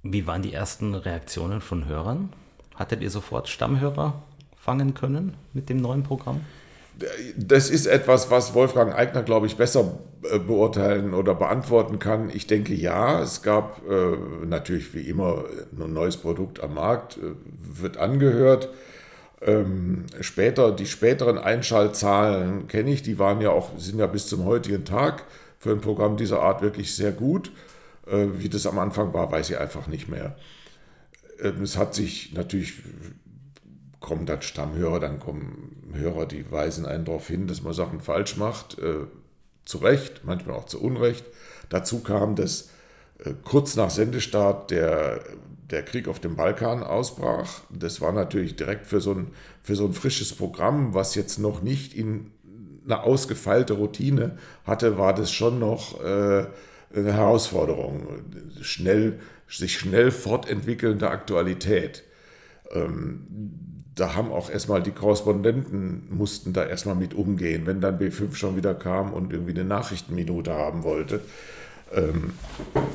[0.02, 2.34] Wie waren die ersten Reaktionen von Hörern?
[2.76, 4.24] Hattet ihr sofort Stammhörer
[4.60, 6.42] fangen können mit dem neuen Programm?
[7.38, 12.30] Das ist etwas, was Wolfgang Eigner, glaube ich, besser äh, beurteilen oder beantworten kann.
[12.30, 17.36] Ich denke ja, es gab äh, natürlich wie immer ein neues Produkt am Markt, äh,
[17.82, 18.70] wird angehört.
[19.42, 24.44] Ähm, später, die späteren Einschaltzahlen kenne ich, die waren ja auch, sind ja bis zum
[24.44, 25.24] heutigen Tag
[25.58, 27.52] für ein Programm dieser Art wirklich sehr gut.
[28.08, 30.36] Äh, wie das am Anfang war, weiß ich einfach nicht mehr.
[31.42, 32.74] Äh, es hat sich natürlich,
[34.00, 38.38] kommen dann Stammhörer, dann kommen Hörer, die weisen einen darauf hin, dass man Sachen falsch
[38.38, 38.80] macht.
[38.80, 39.08] Äh,
[39.66, 41.26] zu Recht, manchmal auch zu Unrecht.
[41.70, 42.70] Dazu kam, dass
[43.24, 45.24] äh, kurz nach Sendestart der,
[45.70, 47.62] der Krieg auf dem Balkan ausbrach.
[47.70, 49.28] Das war natürlich direkt für so, ein,
[49.62, 52.32] für so ein frisches Programm, was jetzt noch nicht in
[52.86, 56.48] eine ausgefeilte Routine hatte, war das schon noch äh,
[56.96, 58.24] eine Herausforderung.
[58.62, 62.04] Schnell, sich schnell fortentwickelnde Aktualität.
[62.72, 63.69] Ähm,
[64.00, 68.56] da haben auch erstmal die Korrespondenten mussten da erstmal mit umgehen, wenn dann B5 schon
[68.56, 71.22] wieder kam und irgendwie eine Nachrichtenminute haben wollte.
[71.94, 72.34] Ähm,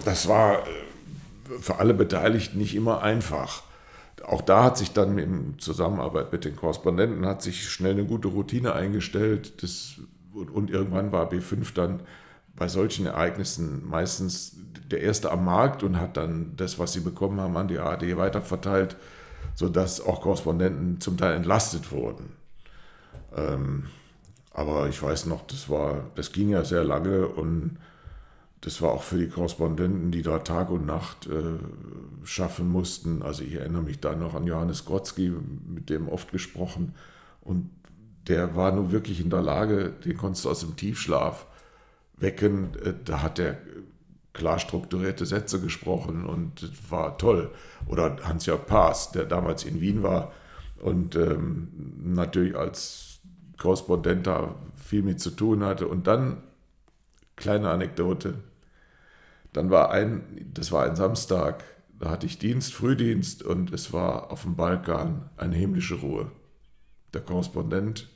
[0.04, 3.62] das war äh, für alle Beteiligten nicht immer einfach.
[4.26, 8.28] Auch da hat sich dann in Zusammenarbeit mit den Korrespondenten hat sich schnell eine gute
[8.28, 9.62] Routine eingestellt.
[9.62, 9.96] Das,
[10.32, 12.00] und, irgendwann war B5 dann
[12.56, 14.56] bei solchen Ereignissen meistens
[14.90, 18.16] der Erste am Markt und hat dann das, was sie bekommen haben, an die ARD
[18.16, 18.96] weiterverteilt
[19.54, 22.32] sodass auch Korrespondenten zum Teil entlastet wurden.
[23.36, 23.84] Ähm,
[24.52, 27.78] aber ich weiß noch, das, war, das ging ja sehr lange und
[28.60, 31.58] das war auch für die Korrespondenten, die da Tag und Nacht äh,
[32.24, 33.22] schaffen mussten.
[33.22, 35.30] Also ich erinnere mich da noch an Johannes Grotzky,
[35.68, 36.94] mit dem oft gesprochen.
[37.42, 37.68] Und
[38.26, 41.46] der war nun wirklich in der Lage, den konntest du aus dem Tiefschlaf
[42.16, 42.74] wecken.
[42.82, 43.58] Äh, da hat er
[44.34, 47.50] klar strukturierte Sätze gesprochen und war toll.
[47.86, 50.32] Oder Hans-Jörg Paas, der damals in Wien war
[50.82, 51.68] und ähm,
[52.02, 53.20] natürlich als
[53.56, 55.88] Korrespondent da viel mit zu tun hatte.
[55.88, 56.42] Und dann,
[57.36, 58.34] kleine Anekdote,
[59.52, 61.64] dann war ein, das war ein Samstag,
[61.98, 66.30] da hatte ich Dienst, Frühdienst und es war auf dem Balkan eine himmlische Ruhe.
[67.14, 68.08] Der Korrespondent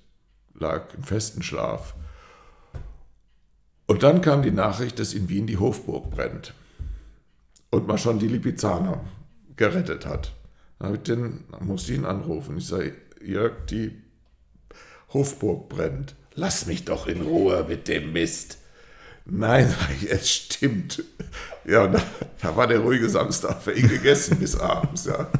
[0.54, 1.94] lag im festen Schlaf
[3.88, 6.54] und dann kam die Nachricht, dass in Wien die Hofburg brennt
[7.70, 9.00] und man schon die Lipizzaner
[9.56, 10.34] gerettet hat.
[10.78, 12.58] Dann ich den, musste ich ihn anrufen.
[12.58, 14.00] Ich sage, Jörg, die
[15.12, 16.14] Hofburg brennt.
[16.34, 18.58] Lass mich doch in Ruhe mit dem Mist.
[19.24, 19.74] Nein,
[20.08, 21.02] es stimmt.
[21.64, 22.02] Ja, da,
[22.42, 25.06] da, war der ruhige Samstag für ihn gegessen bis abends.
[25.06, 25.30] Ja.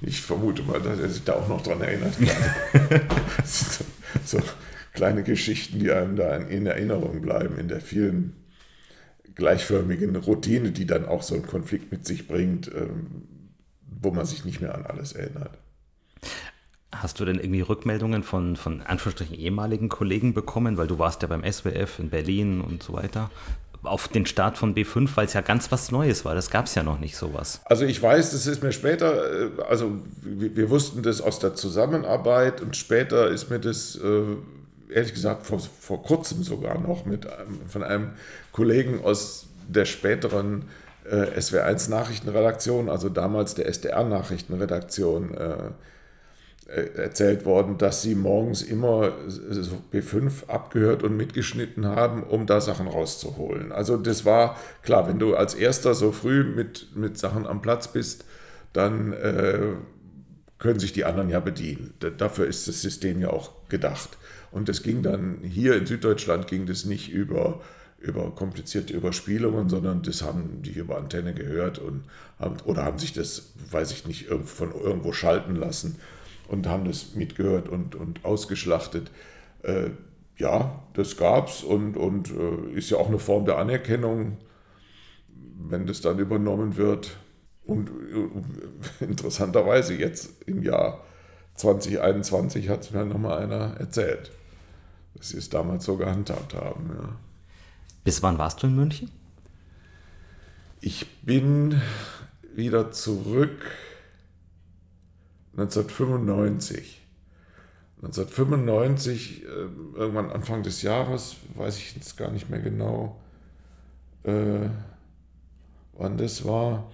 [0.00, 2.14] Ich vermute mal, dass er sich da auch noch dran erinnert.
[3.44, 3.84] so,
[4.24, 4.38] so,
[4.94, 8.32] kleine Geschichten, die einem da in Erinnerung bleiben, in der vielen
[9.34, 13.24] gleichförmigen Routine, die dann auch so ein Konflikt mit sich bringt, ähm,
[14.00, 15.58] wo man sich nicht mehr an alles erinnert.
[16.92, 21.28] Hast du denn irgendwie Rückmeldungen von, von Anführungsstrichen ehemaligen Kollegen bekommen, weil du warst ja
[21.28, 23.30] beim SWF in Berlin und so weiter,
[23.82, 26.36] auf den Start von B5, weil es ja ganz was Neues war.
[26.36, 27.60] Das gab es ja noch nicht sowas.
[27.64, 29.90] Also ich weiß, das ist mir später, äh, also
[30.22, 34.22] wir, wir wussten das aus der Zusammenarbeit und später ist mir das äh,
[34.94, 38.10] ehrlich gesagt vor, vor kurzem sogar noch mit einem, von einem
[38.52, 40.66] Kollegen aus der späteren
[41.04, 45.56] äh, SW1 Nachrichtenredaktion, also damals der SDR Nachrichtenredaktion, äh,
[46.66, 49.12] äh, erzählt worden, dass sie morgens immer
[49.92, 53.70] B5 abgehört und mitgeschnitten haben, um da Sachen rauszuholen.
[53.70, 57.88] Also das war klar, wenn du als erster so früh mit, mit Sachen am Platz
[57.88, 58.24] bist,
[58.72, 59.74] dann äh,
[60.64, 61.92] können sich die anderen ja bedienen.
[62.16, 64.16] Dafür ist das System ja auch gedacht.
[64.50, 67.60] Und das ging dann, hier in Süddeutschland ging das nicht über,
[67.98, 72.04] über komplizierte Überspielungen, sondern das haben die über Antenne gehört und
[72.38, 75.96] haben, oder haben sich das, weiß ich nicht, von irgendwo schalten lassen
[76.48, 79.10] und haben das mitgehört und, und ausgeschlachtet.
[79.64, 79.90] Äh,
[80.38, 84.38] ja, das gab's und, und äh, ist ja auch eine Form der Anerkennung,
[85.68, 87.18] wenn das dann übernommen wird.
[87.64, 91.04] Und äh, interessanterweise jetzt im Jahr
[91.54, 94.30] 2021 hat es mir nochmal einer erzählt
[95.14, 96.90] dass sie es damals so gehandhabt haben.
[96.90, 97.16] Ja.
[98.02, 99.10] Bis wann warst du in München?
[100.80, 101.80] Ich bin
[102.54, 103.64] wieder zurück
[105.56, 107.00] 1995.
[108.02, 113.18] 1995, äh, irgendwann Anfang des Jahres, weiß ich jetzt gar nicht mehr genau,
[114.24, 114.68] äh,
[115.94, 116.92] wann das war,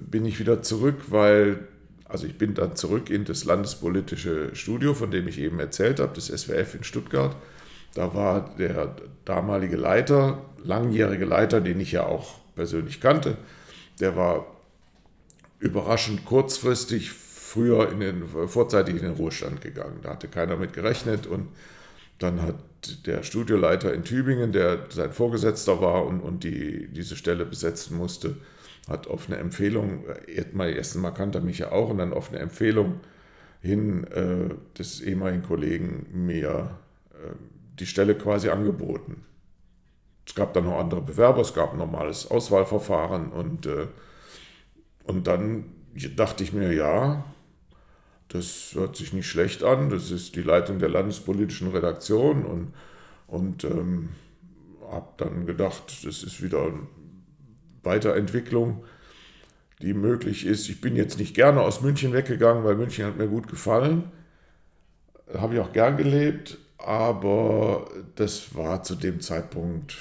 [0.00, 1.68] bin ich wieder zurück, weil
[2.10, 6.12] also ich bin dann zurück in das landespolitische Studio, von dem ich eben erzählt habe,
[6.14, 7.36] das SWF in Stuttgart.
[7.94, 13.36] Da war der damalige Leiter, langjährige Leiter, den ich ja auch persönlich kannte,
[14.00, 14.46] der war
[15.60, 20.00] überraschend kurzfristig früher in den, vorzeitig in den Ruhestand gegangen.
[20.02, 21.48] Da hatte keiner mit gerechnet und
[22.18, 22.56] dann hat
[23.06, 28.36] der Studioleiter in Tübingen, der sein Vorgesetzter war und, und die, diese Stelle besetzen musste,
[28.88, 30.04] hat auf eine Empfehlung,
[30.52, 33.00] mal erst mal kannte er mich ja auch, und dann auf eine Empfehlung
[33.60, 36.78] hin äh, des ehemaligen Kollegen mir
[37.12, 37.34] äh,
[37.78, 39.24] die Stelle quasi angeboten.
[40.26, 43.86] Es gab dann noch andere Bewerber, es gab ein normales Auswahlverfahren und, äh,
[45.04, 45.64] und dann
[46.16, 47.24] dachte ich mir, ja,
[48.28, 52.72] das hört sich nicht schlecht an, das ist die Leitung der landespolitischen Redaktion und,
[53.26, 54.10] und ähm,
[54.88, 56.72] habe dann gedacht, das ist wieder
[57.82, 58.84] Weiterentwicklung,
[59.80, 60.68] die möglich ist.
[60.68, 64.10] Ich bin jetzt nicht gerne aus München weggegangen, weil München hat mir gut gefallen.
[65.34, 69.96] Habe ich auch gern gelebt, aber das war zu dem Zeitpunkt,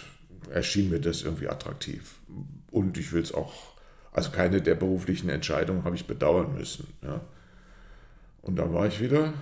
[0.51, 2.15] erschien mir das irgendwie attraktiv.
[2.71, 3.53] Und ich will es auch,
[4.11, 6.87] also keine der beruflichen Entscheidungen habe ich bedauern müssen.
[7.03, 7.21] Ja.
[8.41, 9.33] Und dann war ich wieder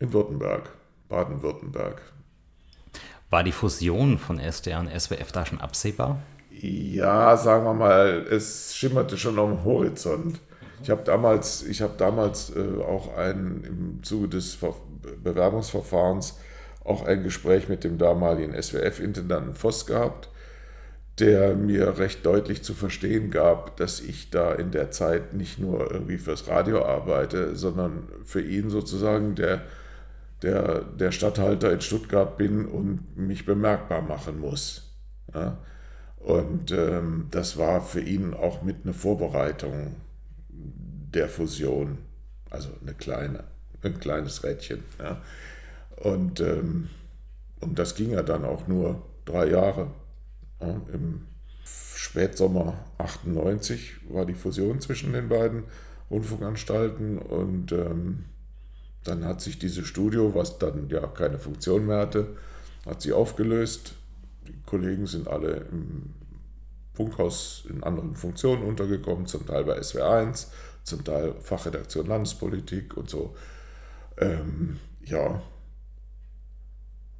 [0.00, 0.70] in Württemberg,
[1.08, 2.02] Baden-Württemberg.
[3.30, 6.20] War die Fusion von SDR und SWF da schon absehbar?
[6.60, 10.40] Ja, sagen wir mal, es schimmerte schon am Horizont.
[10.82, 14.74] Ich habe damals, ich hab damals äh, auch ein, im Zuge des Ver
[15.22, 16.38] Bewerbungsverfahrens
[16.82, 20.30] auch ein Gespräch mit dem damaligen SWF-Intendanten Voss gehabt,
[21.18, 25.90] der mir recht deutlich zu verstehen gab, dass ich da in der Zeit nicht nur
[25.90, 29.62] irgendwie fürs Radio arbeite, sondern für ihn sozusagen der,
[30.42, 34.94] der, der Stadthalter in Stuttgart bin und mich bemerkbar machen muss.
[35.34, 35.58] Ja?
[36.24, 39.96] Und ähm, das war für ihn auch mit einer Vorbereitung
[40.48, 41.98] der Fusion,
[42.48, 43.44] also eine kleine,
[43.82, 44.84] ein kleines Rädchen.
[44.98, 45.20] Ja?
[45.96, 46.88] Und, ähm,
[47.60, 49.90] und das ging ja dann auch nur drei Jahre.
[50.62, 51.26] Ja, Im
[51.64, 55.64] Spätsommer 98 war die Fusion zwischen den beiden
[56.10, 58.24] Rundfunkanstalten und ähm,
[59.04, 62.28] dann hat sich dieses Studio, was dann ja keine Funktion mehr hatte,
[62.86, 63.94] hat sie aufgelöst.
[64.66, 66.14] Kollegen sind alle im
[66.94, 70.48] Funkhaus in anderen Funktionen untergekommen, zum Teil bei SW1,
[70.84, 73.34] zum Teil Fachredaktion Landespolitik und so.
[74.16, 75.42] Ähm, ja,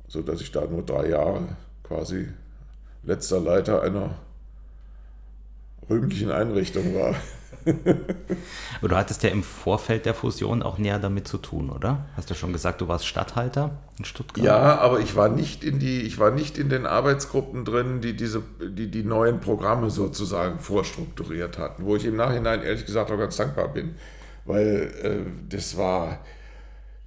[0.07, 2.29] so dass ich da nur drei Jahre quasi
[3.03, 4.17] letzter Leiter einer
[5.89, 7.15] rühmlichen Einrichtung war.
[8.79, 12.07] Aber du hattest ja im Vorfeld der Fusion auch näher damit zu tun, oder?
[12.17, 14.45] Hast du schon gesagt, du warst Stadthalter in Stuttgart?
[14.45, 18.15] Ja, aber ich war nicht in die, ich war nicht in den Arbeitsgruppen drin, die
[18.15, 23.19] diese, die, die neuen Programme sozusagen vorstrukturiert hatten, wo ich im Nachhinein ehrlich gesagt auch
[23.19, 23.95] ganz dankbar bin.
[24.45, 26.19] Weil äh, das war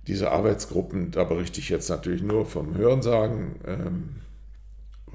[0.08, 3.56] diese Arbeitsgruppen, da berichte ich jetzt natürlich nur vom Hörensagen.
[3.66, 4.16] Ähm,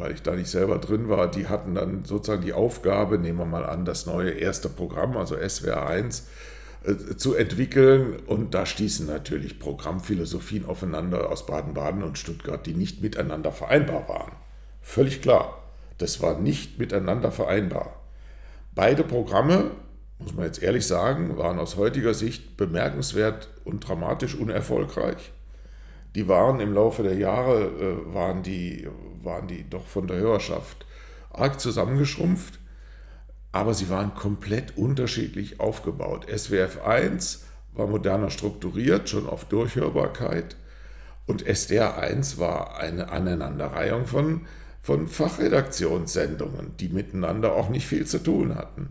[0.03, 3.47] weil ich da nicht selber drin war, die hatten dann sozusagen die Aufgabe, nehmen wir
[3.47, 6.27] mal an, das neue erste Programm, also SWR 1,
[6.83, 8.17] äh, zu entwickeln.
[8.27, 14.33] Und da stießen natürlich Programmphilosophien aufeinander aus Baden-Baden und Stuttgart, die nicht miteinander vereinbar waren.
[14.81, 15.63] Völlig klar,
[15.99, 17.95] das war nicht miteinander vereinbar.
[18.75, 19.71] Beide Programme,
[20.19, 25.31] muss man jetzt ehrlich sagen, waren aus heutiger Sicht bemerkenswert und dramatisch unerfolgreich
[26.15, 28.89] die waren im Laufe der Jahre, äh, waren, die,
[29.23, 30.87] waren die doch von der Hörerschaft
[31.31, 32.59] arg zusammengeschrumpft,
[33.53, 36.27] aber sie waren komplett unterschiedlich aufgebaut.
[36.29, 40.57] SWF 1 war moderner strukturiert, schon auf Durchhörbarkeit,
[41.27, 44.47] und SDR 1 war eine Aneinanderreihung von,
[44.83, 48.91] von Fachredaktionssendungen, die miteinander auch nicht viel zu tun hatten.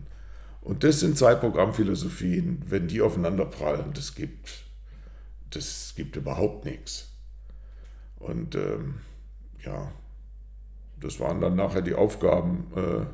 [0.62, 4.64] Und das sind zwei Programmphilosophien, wenn die aufeinander prallen, das gibt,
[5.50, 7.11] das gibt überhaupt nichts.
[8.22, 9.00] Und ähm,
[9.64, 9.90] ja,
[11.00, 13.04] das waren dann nachher die Aufgaben, äh,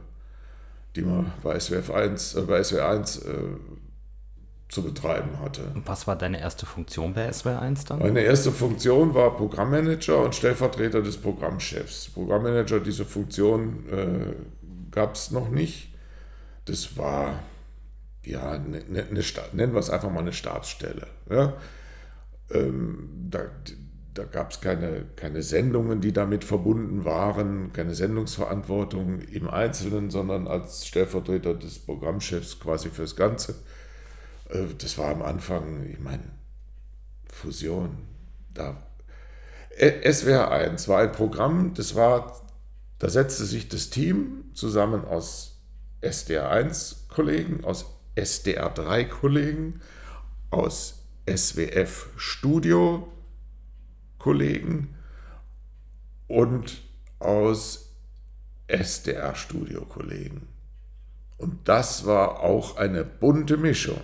[0.96, 3.32] die man bei SWF 1, äh, bei SWR 1 äh,
[4.68, 5.62] zu betreiben hatte.
[5.74, 8.00] Und was war deine erste Funktion bei SWR 1 dann?
[8.00, 12.10] Meine erste Funktion war Programmmanager und Stellvertreter des Programmchefs.
[12.10, 14.34] Programmmanager, diese Funktion äh,
[14.90, 15.94] gab es noch nicht.
[16.66, 17.42] Das war,
[18.24, 19.04] ja, eine, eine,
[19.52, 21.06] nennen wir es einfach mal eine Stabsstelle.
[21.30, 21.54] Ja?
[22.50, 23.40] Ähm, da,
[24.18, 30.48] da gab es keine, keine Sendungen, die damit verbunden waren, keine Sendungsverantwortung im Einzelnen, sondern
[30.48, 33.54] als Stellvertreter des Programmchefs quasi fürs Ganze.
[34.48, 36.24] Äh, das war am Anfang, ich meine,
[37.32, 37.98] Fusion.
[38.52, 38.82] Da.
[39.78, 42.44] SWR 1 war ein Programm, das war,
[42.98, 45.60] da setzte sich das Team zusammen aus
[46.00, 47.86] SDR 1 Kollegen, aus
[48.16, 49.80] SDR 3 Kollegen,
[50.50, 53.12] aus SWF Studio
[54.18, 54.94] Kollegen
[56.26, 56.82] und
[57.18, 57.92] aus
[58.68, 60.48] SDR-Studio-Kollegen.
[61.38, 64.00] Und das war auch eine bunte Mischung,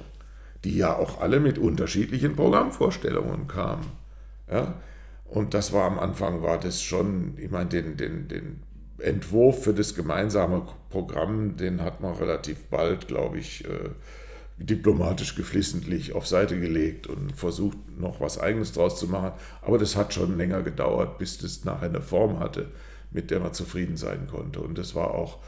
[0.62, 3.90] die ja auch alle mit unterschiedlichen Programmvorstellungen kamen.
[4.50, 4.74] Ja?
[5.24, 8.62] Und das war am Anfang, war das schon, ich meine, den, den, den
[8.98, 13.90] Entwurf für das gemeinsame Programm, den hat man relativ bald, glaube ich, äh,
[14.56, 19.32] diplomatisch geflissentlich auf Seite gelegt und versucht, noch was Eigenes draus zu machen.
[19.62, 22.70] Aber das hat schon länger gedauert, bis das nachher eine Form hatte,
[23.10, 24.60] mit der man zufrieden sein konnte.
[24.60, 25.38] Und das war auch,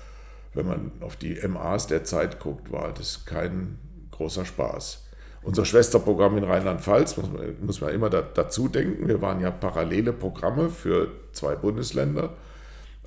[0.55, 3.79] wenn man auf die MAs der Zeit guckt, war das kein
[4.11, 5.05] großer Spaß.
[5.43, 9.53] Unser Schwesterprogramm in Rheinland-Pfalz, muss man, muss man immer da, dazu denken, wir waren ja
[9.53, 12.35] parallele Programme für zwei Bundesländer.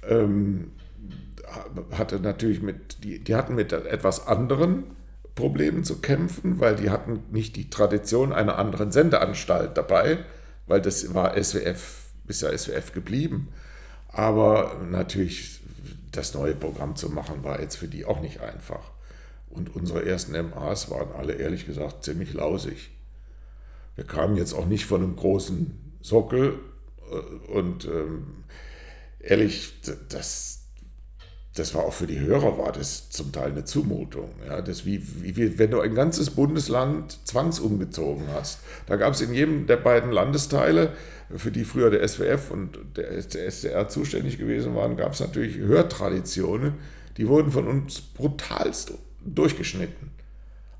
[0.07, 0.71] Ähm,
[1.91, 4.83] hatte natürlich mit, die, die hatten mit etwas anderen
[5.39, 10.19] Problemen zu kämpfen, weil die hatten nicht die Tradition einer anderen Sendeanstalt dabei,
[10.67, 13.47] weil das war SWF, ist ja SWF geblieben.
[14.09, 15.61] Aber natürlich
[16.11, 18.91] das neue Programm zu machen, war jetzt für die auch nicht einfach.
[19.49, 22.91] Und unsere ersten MAs waren alle ehrlich gesagt ziemlich lausig.
[23.95, 26.59] Wir kamen jetzt auch nicht von einem großen Sockel
[27.11, 28.43] äh, und ähm,
[29.19, 29.73] ehrlich,
[30.09, 30.58] das,
[31.55, 34.29] das war auch für die Hörer war das zum Teil eine Zumutung.
[34.47, 38.59] Ja, das wie, wie, wenn du ein ganzes Bundesland zwangsumgezogen hast.
[38.85, 40.93] Da gab es in jedem der beiden Landesteile,
[41.35, 46.75] für die früher der SWF und der SDR zuständig gewesen waren, gab es natürlich Hörtraditionen,
[47.17, 48.93] die wurden von uns brutalst
[49.23, 50.11] durchgeschnitten.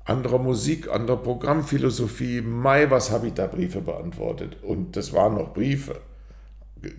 [0.04, 4.56] Andere Musik, andere Programmphilosophie, Mai, was habe ich da Briefe beantwortet?
[4.62, 6.00] Und das waren noch Briefe,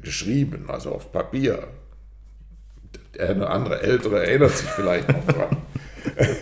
[0.02, 1.81] geschrieben, also auf Papier, der
[3.30, 5.58] eine andere Ältere erinnert sich vielleicht noch dran.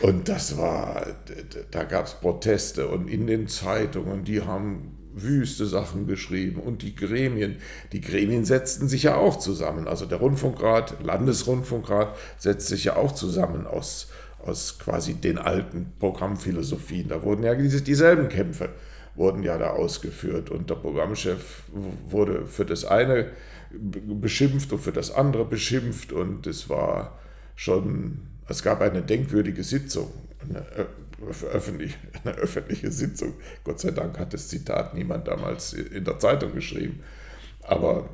[0.00, 1.06] Und das war,
[1.70, 6.94] da gab es Proteste und in den Zeitungen, die haben wüste Sachen geschrieben und die
[6.94, 7.56] Gremien,
[7.92, 9.88] die Gremien setzten sich ja auch zusammen.
[9.88, 14.08] Also der Rundfunkrat, Landesrundfunkrat setzt sich ja auch zusammen aus,
[14.38, 17.08] aus quasi den alten Programmphilosophien.
[17.08, 18.68] Da wurden ja diese, dieselben Kämpfe
[19.16, 21.64] wurden ja da ausgeführt und der Programmchef
[22.08, 23.26] wurde für das eine
[23.70, 27.18] beschimpft und für das andere beschimpft und es war
[27.54, 30.10] schon, es gab eine denkwürdige Sitzung,
[30.48, 30.64] eine,
[31.52, 33.34] öffentlich, eine öffentliche Sitzung.
[33.64, 37.00] Gott sei Dank hat das Zitat niemand damals in der Zeitung geschrieben,
[37.62, 38.08] aber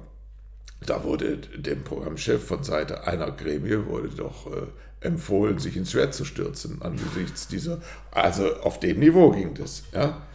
[0.87, 4.67] da wurde dem Programmchef von Seite einer Gremie wurde doch äh,
[5.01, 7.81] empfohlen, sich ins Schwert zu stürzen angesichts dieser,
[8.11, 10.27] also auf dem Niveau ging das, ja.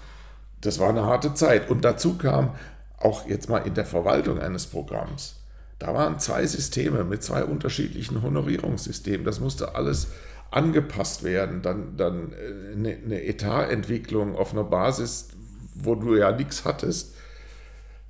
[0.61, 1.69] Das war eine harte Zeit.
[1.69, 2.55] Und dazu kam,
[2.99, 5.39] auch jetzt mal in der Verwaltung eines Programms,
[5.79, 9.25] da waren zwei Systeme mit zwei unterschiedlichen Honorierungssystemen.
[9.25, 10.07] Das musste alles
[10.51, 11.61] angepasst werden.
[11.61, 12.33] Dann, dann
[12.73, 15.29] eine, äh, eine Etatentwicklung auf einer Basis,
[15.75, 17.15] wo du ja nichts hattest.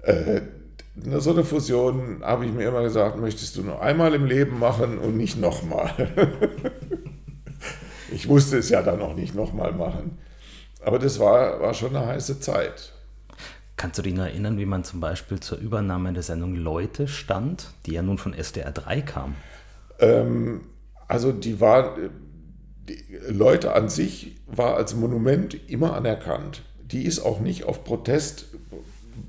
[0.02, 0.42] Äh,
[1.18, 4.98] so eine Fusion, habe ich mir immer gesagt, möchtest du nur einmal im Leben machen
[4.98, 5.94] und nicht nochmal.
[8.12, 10.18] ich musste es ja dann noch nicht nochmal machen.
[10.82, 12.94] Aber das war, war schon eine heiße Zeit.
[13.80, 17.70] Kannst du dich noch erinnern, wie man zum Beispiel zur Übernahme der Sendung Leute stand,
[17.86, 19.36] die ja nun von SDR 3 kam?
[20.00, 20.66] Ähm,
[21.08, 21.96] also die war,
[22.90, 26.62] die Leute an sich war als Monument immer anerkannt.
[26.92, 28.48] Die ist auch nicht auf Protest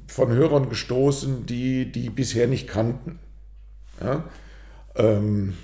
[0.09, 3.21] von Hörern gestoßen, die die bisher nicht kannten.
[4.03, 4.25] Ja?
[4.97, 5.55] Ähm,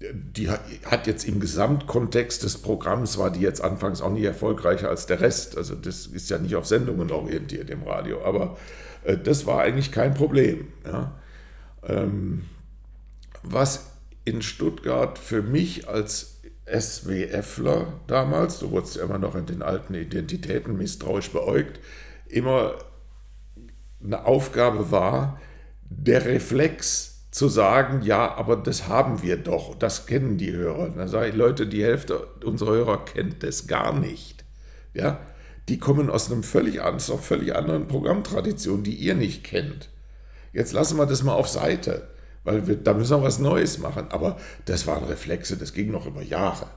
[0.00, 5.06] die hat jetzt im Gesamtkontext des Programms, war die jetzt anfangs auch nicht erfolgreicher als
[5.06, 5.56] der Rest.
[5.56, 8.56] Also das ist ja nicht auf Sendungen orientiert im Radio, aber
[9.04, 10.68] äh, das war eigentlich kein Problem.
[10.84, 11.18] Ja.
[11.86, 12.44] Ähm,
[13.42, 13.92] was
[14.24, 19.94] in Stuttgart für mich als SWFler damals, du wurdest ja immer noch in den alten
[19.94, 21.78] Identitäten misstrauisch beäugt,
[22.26, 22.78] immer
[24.02, 25.40] eine Aufgabe war,
[25.82, 30.90] der Reflex, zu sagen, ja, aber das haben wir doch, das kennen die Hörer.
[30.90, 34.44] Dann sage ich, Leute, die Hälfte unserer Hörer kennt das gar nicht.
[34.92, 35.18] Ja,
[35.68, 39.90] die kommen aus einem völlig, einer völlig anderen Programmtradition, die ihr nicht kennt.
[40.52, 42.06] Jetzt lassen wir das mal auf Seite,
[42.44, 44.06] weil wir, da müssen wir was Neues machen.
[44.10, 46.68] Aber das waren Reflexe, das ging noch über Jahre.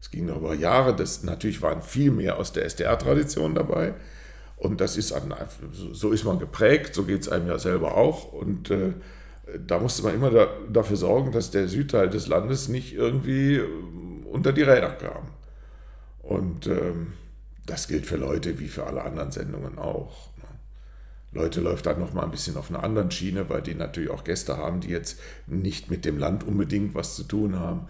[0.00, 3.94] Es ging noch über Jahre, das natürlich waren viel mehr aus der SDR-Tradition dabei.
[4.56, 5.34] Und das ist an,
[5.72, 8.32] so ist man geprägt, so geht es einem ja selber auch.
[8.32, 8.92] Und äh,
[9.66, 14.26] da musste man immer da, dafür sorgen, dass der Südteil des Landes nicht irgendwie ähm,
[14.26, 15.28] unter die Räder kam.
[16.22, 17.14] Und ähm,
[17.66, 20.30] das gilt für Leute wie für alle anderen Sendungen auch.
[20.38, 20.44] Ne?
[21.32, 24.24] Leute läuft dann noch mal ein bisschen auf einer anderen Schiene, weil die natürlich auch
[24.24, 27.88] Gäste haben, die jetzt nicht mit dem Land unbedingt was zu tun haben.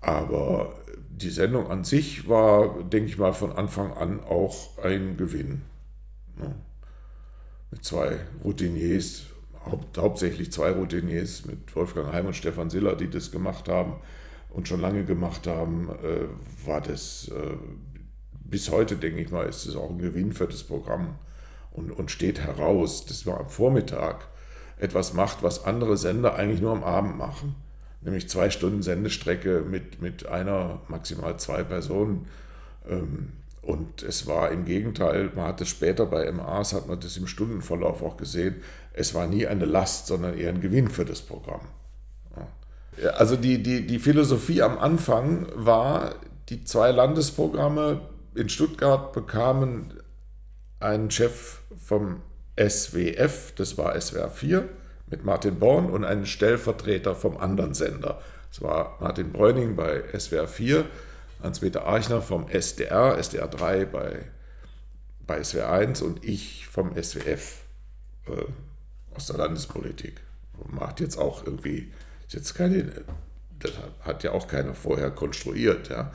[0.00, 0.74] Aber
[1.10, 5.62] die Sendung an sich war, denke ich mal, von Anfang an auch ein Gewinn.
[6.36, 6.54] Ne?
[7.70, 9.26] Mit zwei Routiniers,
[9.66, 13.96] haupt, hauptsächlich zwei Routiniers mit Wolfgang Heim und Stefan Siller, die das gemacht haben
[14.50, 17.56] und schon lange gemacht haben, äh, war das äh,
[18.44, 21.16] bis heute, denke ich mal, ist es auch ein Gewinn für das Programm
[21.70, 24.28] und, und steht heraus, dass man am Vormittag
[24.78, 27.56] etwas macht, was andere Sender eigentlich nur am Abend machen.
[28.00, 32.26] Nämlich zwei Stunden Sendestrecke mit, mit einer, maximal zwei Personen
[32.88, 33.32] Ähm,
[33.68, 37.26] und es war im Gegenteil, man hat es später bei MAs, hat man das im
[37.26, 38.62] Stundenverlauf auch gesehen,
[38.98, 41.60] es war nie eine Last, sondern eher ein Gewinn für das Programm.
[43.16, 46.16] Also die, die, die Philosophie am Anfang war,
[46.48, 48.00] die zwei Landesprogramme
[48.34, 49.94] in Stuttgart bekamen
[50.80, 52.22] einen Chef vom
[52.58, 54.68] SWF, das war SWR 4,
[55.06, 58.20] mit Martin Born und einen Stellvertreter vom anderen Sender.
[58.50, 60.84] Das war Martin Bräuning bei SWR 4,
[61.42, 64.24] Hans-Peter Archner vom SDR, SDR 3 bei,
[65.24, 67.60] bei SWR 1 und ich vom SWF
[68.26, 68.44] äh,
[69.18, 70.20] aus der Landespolitik.
[70.70, 71.92] Macht jetzt auch irgendwie,
[72.26, 72.84] ist jetzt keine,
[73.58, 75.88] das hat ja auch keiner vorher konstruiert.
[75.88, 76.12] Ja.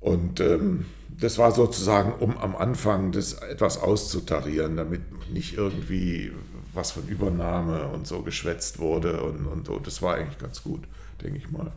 [0.00, 6.32] Und ähm, das war sozusagen, um am Anfang das etwas auszutarieren, damit nicht irgendwie
[6.72, 9.22] was von Übernahme und so geschwätzt wurde.
[9.22, 10.82] Und, und, und das war eigentlich ganz gut,
[11.22, 11.70] denke ich mal.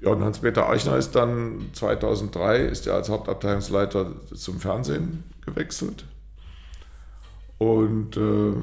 [0.00, 6.06] Ja, und Hans-Peter Eichner ist dann 2003 ist er als Hauptabteilungsleiter zum Fernsehen gewechselt.
[7.58, 8.54] Und äh,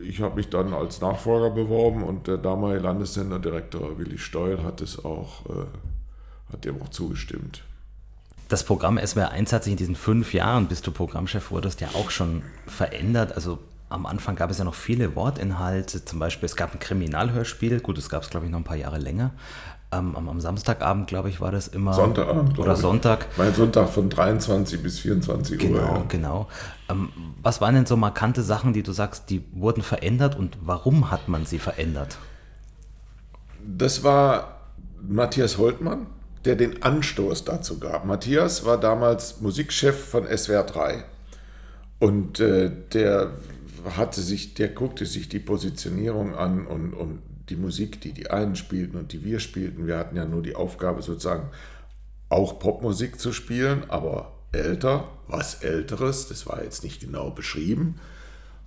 [0.00, 5.04] ich habe mich dann als Nachfolger beworben und der damalige Landessenderdirektor Willi Steul hat es
[5.04, 7.62] auch, äh, hat dem auch zugestimmt.
[8.48, 11.88] Das Programm SWR 1 hat sich in diesen fünf Jahren, bis du Programmchef wurdest, ja
[11.94, 13.32] auch schon verändert.
[13.32, 13.58] Also
[13.90, 17.98] am Anfang gab es ja noch viele Wortinhalte, zum Beispiel es gab ein Kriminalhörspiel, gut,
[17.98, 19.32] das gab es glaube ich noch ein paar Jahre länger.
[19.90, 21.94] Am, am, Samstagabend, glaube ich, war das immer.
[21.94, 22.58] Sonntagabend.
[22.58, 23.26] Oder Sonntag.
[23.38, 25.84] Mein Sonntag von 23 bis 24 genau, Uhr.
[25.86, 26.48] Genau, genau.
[26.90, 27.08] Ähm,
[27.42, 31.28] was waren denn so markante Sachen, die du sagst, die wurden verändert und warum hat
[31.28, 32.18] man sie verändert?
[33.66, 34.58] Das war
[35.00, 36.06] Matthias Holtmann,
[36.44, 38.04] der den Anstoß dazu gab.
[38.04, 41.04] Matthias war damals Musikchef von SWR 3
[41.98, 43.32] und äh, der
[43.96, 48.56] hatte sich, der guckte sich die Positionierung an und, und die Musik, die die einen
[48.56, 49.86] spielten und die wir spielten.
[49.86, 51.50] Wir hatten ja nur die Aufgabe sozusagen
[52.28, 57.96] auch Popmusik zu spielen, aber älter, was älteres, das war jetzt nicht genau beschrieben.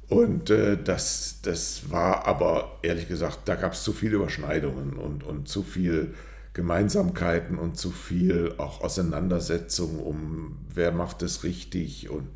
[0.10, 5.24] Und äh, das, das war aber, ehrlich gesagt, da gab es zu viele Überschneidungen und,
[5.24, 6.14] und zu viel
[6.54, 12.28] Gemeinsamkeiten und zu viel auch Auseinandersetzung um, wer macht es richtig und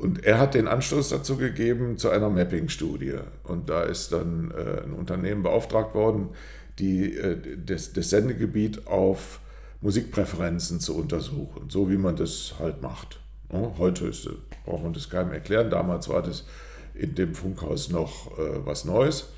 [0.00, 3.16] und er hat den Anstoß dazu gegeben zu einer Mapping-Studie.
[3.44, 6.30] Und da ist dann äh, ein Unternehmen beauftragt worden,
[6.78, 9.40] die, äh, das, das Sendegebiet auf
[9.82, 13.20] Musikpräferenzen zu untersuchen, so wie man das halt macht.
[13.52, 14.26] Ja, heute ist,
[14.64, 15.68] braucht man das keinem erklären.
[15.68, 16.46] Damals war das
[16.94, 19.28] in dem Funkhaus noch äh, was Neues.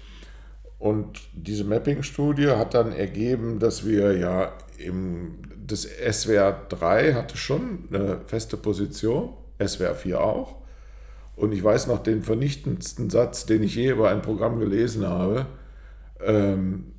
[0.79, 7.89] Und diese Mapping-Studie hat dann ergeben, dass wir ja im, das SWR 3 hatte schon
[7.91, 9.31] eine feste Position
[9.67, 10.57] SWR 4 auch.
[11.37, 15.47] Und ich weiß noch den vernichtendsten Satz, den ich je über ein Programm gelesen habe.
[16.21, 16.93] Ähm,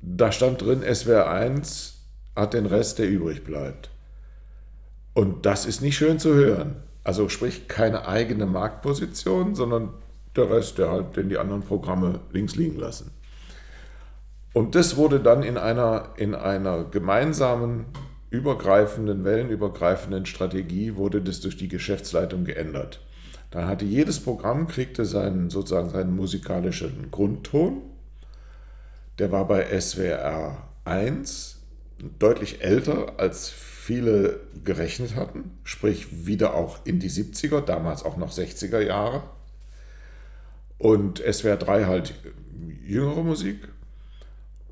[0.00, 2.00] da stand drin, SWR 1
[2.36, 3.90] hat den Rest, der übrig bleibt.
[5.14, 6.76] Und das ist nicht schön zu hören.
[7.02, 9.94] Also sprich keine eigene Marktposition, sondern
[10.36, 13.10] der Rest, der halt den die anderen Programme links liegen lassen.
[14.52, 17.86] Und das wurde dann in einer, in einer gemeinsamen
[18.30, 23.00] übergreifenden, wellenübergreifenden Strategie wurde das durch die Geschäftsleitung geändert.
[23.50, 27.82] Dann hatte jedes Programm, kriegte seinen, sozusagen seinen musikalischen Grundton.
[29.18, 31.62] Der war bei SWR 1
[32.18, 38.32] deutlich älter, als viele gerechnet hatten, sprich wieder auch in die 70er, damals auch noch
[38.32, 39.22] 60er Jahre.
[40.78, 42.14] Und SWR 3 halt
[42.84, 43.68] jüngere Musik.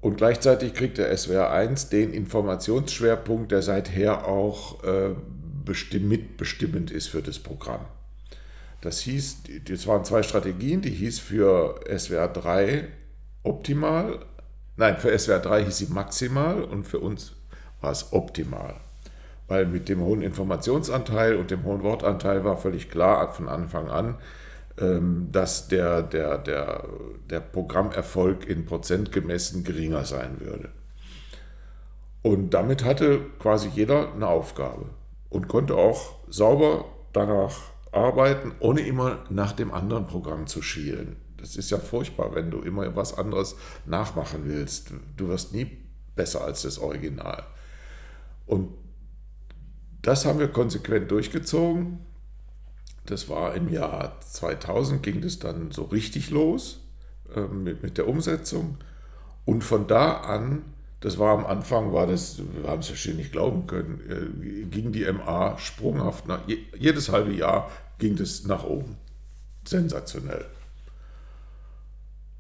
[0.05, 5.15] Und gleichzeitig kriegt der SWR 1 den Informationsschwerpunkt, der seither auch äh,
[5.65, 7.87] bestimm mitbestimmend ist für das Programm.
[8.83, 12.87] Das hieß, das waren zwei Strategien, die hieß für SWR 3
[13.45, 14.19] optimal,
[14.77, 17.33] nein, für SWR 3 hieß sie maximal und für uns
[17.81, 18.75] war es optimal.
[19.49, 24.17] Weil mit dem hohen Informationsanteil und dem hohen Wortanteil war völlig klar von Anfang an,
[24.77, 26.89] dass der, der, der,
[27.31, 30.71] der Programmerfolg in Prozent gemessen geringer sein würde.
[32.23, 34.87] Und damit hatte quasi jeder eine Aufgabe
[35.29, 37.55] und konnte auch sauber danach
[37.93, 41.17] arbeiten, ohne immer nach dem anderen Programm zu schielen.
[41.37, 43.55] Das ist ja furchtbar, wenn du immer was anderes
[43.87, 44.93] nachmachen willst.
[45.17, 45.71] Du wirst nie
[46.17, 47.45] besser als das Original.
[48.47, 48.71] Und
[50.03, 52.01] das haben wir konsequent durchgezogen
[53.07, 56.81] das war im Jahr 2000, ging das dann so richtig los
[57.35, 58.79] äh, mit, mit der Umsetzung.
[59.45, 60.63] Und von da an,
[61.01, 64.65] das war am Anfang, war das, wir haben es ja schon nicht glauben können, äh,
[64.67, 66.41] ging die MA sprunghaft nach,
[66.79, 68.97] jedes halbe Jahr ging das nach oben.
[69.67, 70.47] Sensationell.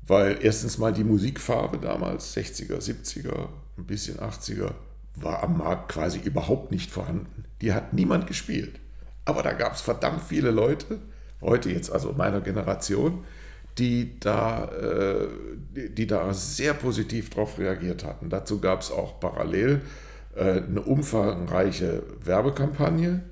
[0.06, 3.48] Weil erstens mal die Musikfarbe damals, 60er, 70er,
[3.78, 4.72] ein bisschen 80er,
[5.16, 7.44] war am Markt quasi überhaupt nicht vorhanden.
[7.60, 8.80] Die hat niemand gespielt.
[9.24, 10.98] Aber da gab es verdammt viele Leute,
[11.40, 13.24] heute jetzt also meiner Generation,
[13.78, 15.26] die da, äh,
[15.74, 18.28] die da sehr positiv darauf reagiert hatten.
[18.30, 19.82] Dazu gab es auch parallel
[20.36, 23.22] äh, eine umfangreiche Werbekampagne,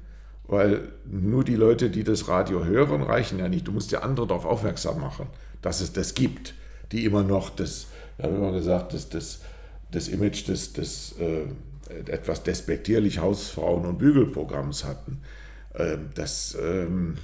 [0.44, 3.68] weil nur die Leute, die das Radio hören, reichen ja nicht.
[3.68, 5.26] Du musst ja andere darauf aufmerksam machen,
[5.62, 6.54] dass es das gibt,
[6.90, 7.86] die immer noch das,
[8.18, 9.40] da haben wir gesagt, das, das,
[9.92, 11.44] das Image des, des äh,
[12.10, 15.20] etwas despektierlich Hausfrauen- und Bügelprogramms hatten.
[15.74, 17.16] Ähm, das ähm,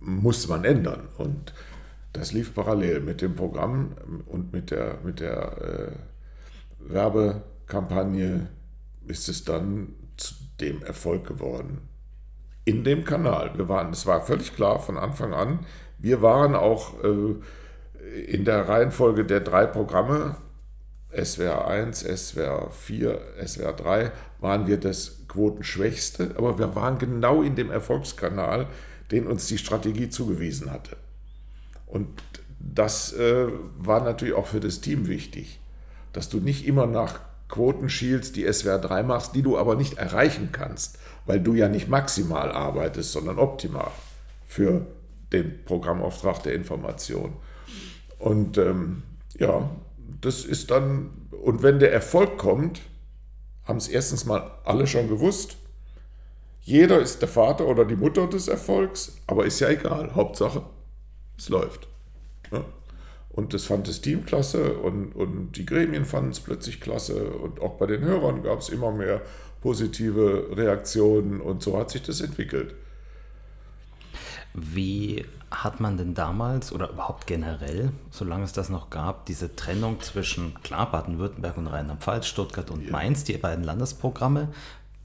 [0.00, 1.08] musste man ändern.
[1.16, 1.52] Und
[2.12, 3.94] das lief parallel mit dem Programm
[4.26, 8.48] und mit der, mit der äh, Werbekampagne
[9.06, 11.88] ist es dann zu dem Erfolg geworden.
[12.64, 13.56] In dem Kanal.
[13.56, 15.66] Wir waren, es war völlig klar von Anfang an,
[15.98, 17.34] wir waren auch äh,
[18.26, 20.36] in der Reihenfolge der drei Programme,
[21.12, 27.54] SWR 1, SWR 4, SWR 3, waren wir das Quotenschwächste, aber wir waren genau in
[27.54, 28.66] dem Erfolgskanal,
[29.10, 30.96] den uns die Strategie zugewiesen hatte.
[31.86, 32.08] Und
[32.60, 33.46] das äh,
[33.78, 35.58] war natürlich auch für das Team wichtig,
[36.12, 39.94] dass du nicht immer nach Quoten schielst, die SWR 3 machst, die du aber nicht
[39.94, 43.90] erreichen kannst, weil du ja nicht maximal arbeitest, sondern optimal
[44.46, 44.86] für
[45.32, 47.32] den Programmauftrag der Information.
[48.18, 49.02] Und ähm,
[49.38, 49.70] ja,
[50.20, 52.82] das ist dann, und wenn der Erfolg kommt,
[53.64, 55.56] haben es erstens mal alle schon gewusst.
[56.62, 60.14] Jeder ist der Vater oder die Mutter des Erfolgs, aber ist ja egal.
[60.14, 60.62] Hauptsache,
[61.36, 61.88] es läuft.
[62.52, 62.64] Ja?
[63.30, 67.60] Und das fand das Team klasse und, und die Gremien fanden es plötzlich klasse und
[67.60, 69.22] auch bei den Hörern gab es immer mehr
[69.62, 72.74] positive Reaktionen und so hat sich das entwickelt.
[74.54, 80.00] Wie hat man denn damals oder überhaupt generell, solange es das noch gab, diese Trennung
[80.00, 82.90] zwischen klar Baden-Württemberg und Rheinland-Pfalz, Stuttgart und ja.
[82.90, 84.48] Mainz, die beiden Landesprogramme?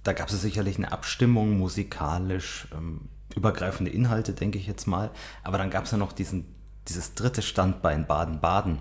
[0.03, 3.01] Da gab es sicherlich eine Abstimmung musikalisch, ähm,
[3.35, 5.11] übergreifende Inhalte, denke ich jetzt mal.
[5.43, 6.45] Aber dann gab es ja noch diesen,
[6.87, 8.79] dieses dritte Standbein Baden-Baden,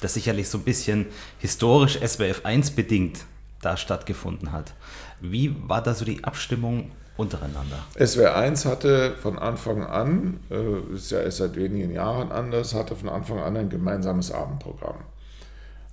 [0.00, 1.06] das sicherlich so ein bisschen
[1.38, 3.24] historisch SWF 1 bedingt
[3.62, 4.74] da stattgefunden hat.
[5.20, 7.84] Wie war da so die Abstimmung untereinander?
[7.98, 12.96] SWR 1 hatte von Anfang an, äh, ist ja erst seit wenigen Jahren anders, hatte
[12.96, 15.04] von Anfang an ein gemeinsames Abendprogramm.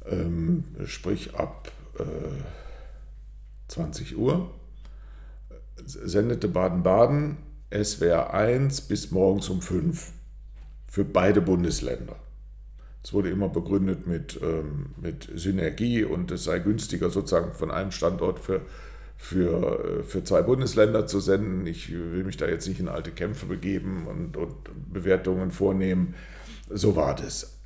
[0.05, 2.03] Ähm, sprich ab äh,
[3.69, 4.49] 20 Uhr
[5.85, 7.37] sendete Baden-Baden
[7.71, 10.11] SWR 1 bis morgens um 5
[10.87, 12.15] für beide Bundesländer.
[13.03, 17.91] Es wurde immer begründet mit, ähm, mit Synergie und es sei günstiger sozusagen von einem
[17.91, 18.61] Standort für
[19.23, 21.65] für, äh, für zwei Bundesländer zu senden.
[21.65, 24.53] Ich will mich da jetzt nicht in alte Kämpfe begeben und, und
[24.91, 26.15] Bewertungen vornehmen.
[26.69, 27.57] So war das.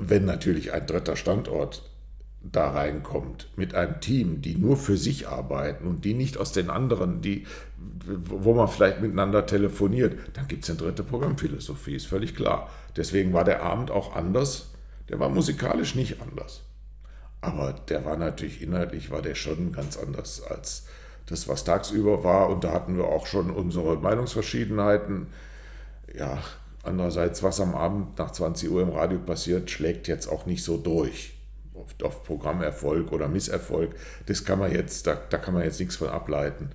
[0.00, 1.82] Wenn natürlich ein dritter Standort
[2.42, 6.70] da reinkommt mit einem Team, die nur für sich arbeiten und die nicht aus den
[6.70, 7.44] anderen, die,
[8.06, 12.70] wo man vielleicht miteinander telefoniert, dann gibt es eine dritte Programmphilosophie, ist völlig klar.
[12.96, 14.70] Deswegen war der Abend auch anders.
[15.08, 16.62] Der war musikalisch nicht anders.
[17.40, 20.86] Aber der war natürlich inhaltlich, war der schon ganz anders als
[21.30, 22.48] das, was tagsüber war.
[22.48, 25.28] Und da hatten wir auch schon unsere Meinungsverschiedenheiten.
[26.14, 26.38] Ja,
[26.82, 30.76] andererseits, was am Abend nach 20 Uhr im Radio passiert, schlägt jetzt auch nicht so
[30.76, 31.34] durch.
[31.74, 33.94] Auf, auf Programmerfolg oder Misserfolg,
[34.26, 36.70] das kann man jetzt, da, da kann man jetzt nichts von ableiten.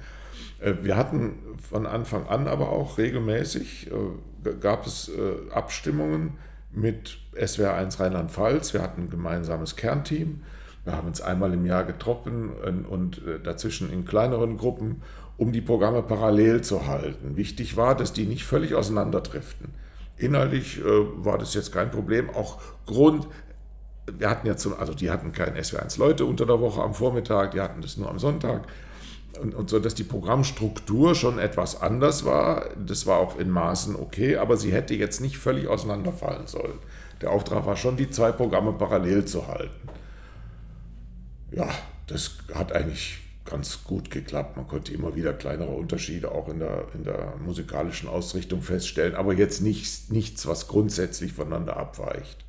[0.60, 1.38] Äh, wir hatten
[1.70, 6.38] von Anfang an aber auch regelmäßig, äh, gab es äh, Abstimmungen
[6.72, 8.74] mit SWR 1 Rheinland-Pfalz.
[8.74, 10.44] Wir hatten ein gemeinsames Kernteam
[10.86, 12.52] wir haben uns einmal im Jahr getroffen
[12.88, 15.02] und äh, dazwischen in kleineren Gruppen,
[15.38, 17.36] um die Programme parallel zu halten.
[17.36, 19.74] Wichtig war, dass die nicht völlig auseinanderdriften.
[20.18, 22.30] Inhaltlich äh, war das jetzt kein Problem.
[22.30, 23.28] Auch Grund,
[24.06, 27.62] wir hatten jetzt, also die hatten kein SW1 Leute unter der Woche am Vormittag, die
[27.62, 28.68] hatten das nur am Sonntag.
[29.42, 32.70] Und, und, so, dass die Programmstruktur schon etwas anders war.
[32.78, 36.80] Das war auch in Maßen okay, aber sie hätte jetzt nicht völlig auseinanderfallen sollen.
[37.22, 39.85] Der Auftrag war schon, die zwei Programme parallel zu halten
[41.56, 41.70] ja,
[42.08, 44.58] das hat eigentlich ganz gut geklappt.
[44.58, 49.34] Man konnte immer wieder kleinere Unterschiede auch in der, in der musikalischen Ausrichtung feststellen, aber
[49.34, 52.44] jetzt nichts, nichts, was grundsätzlich voneinander abweicht.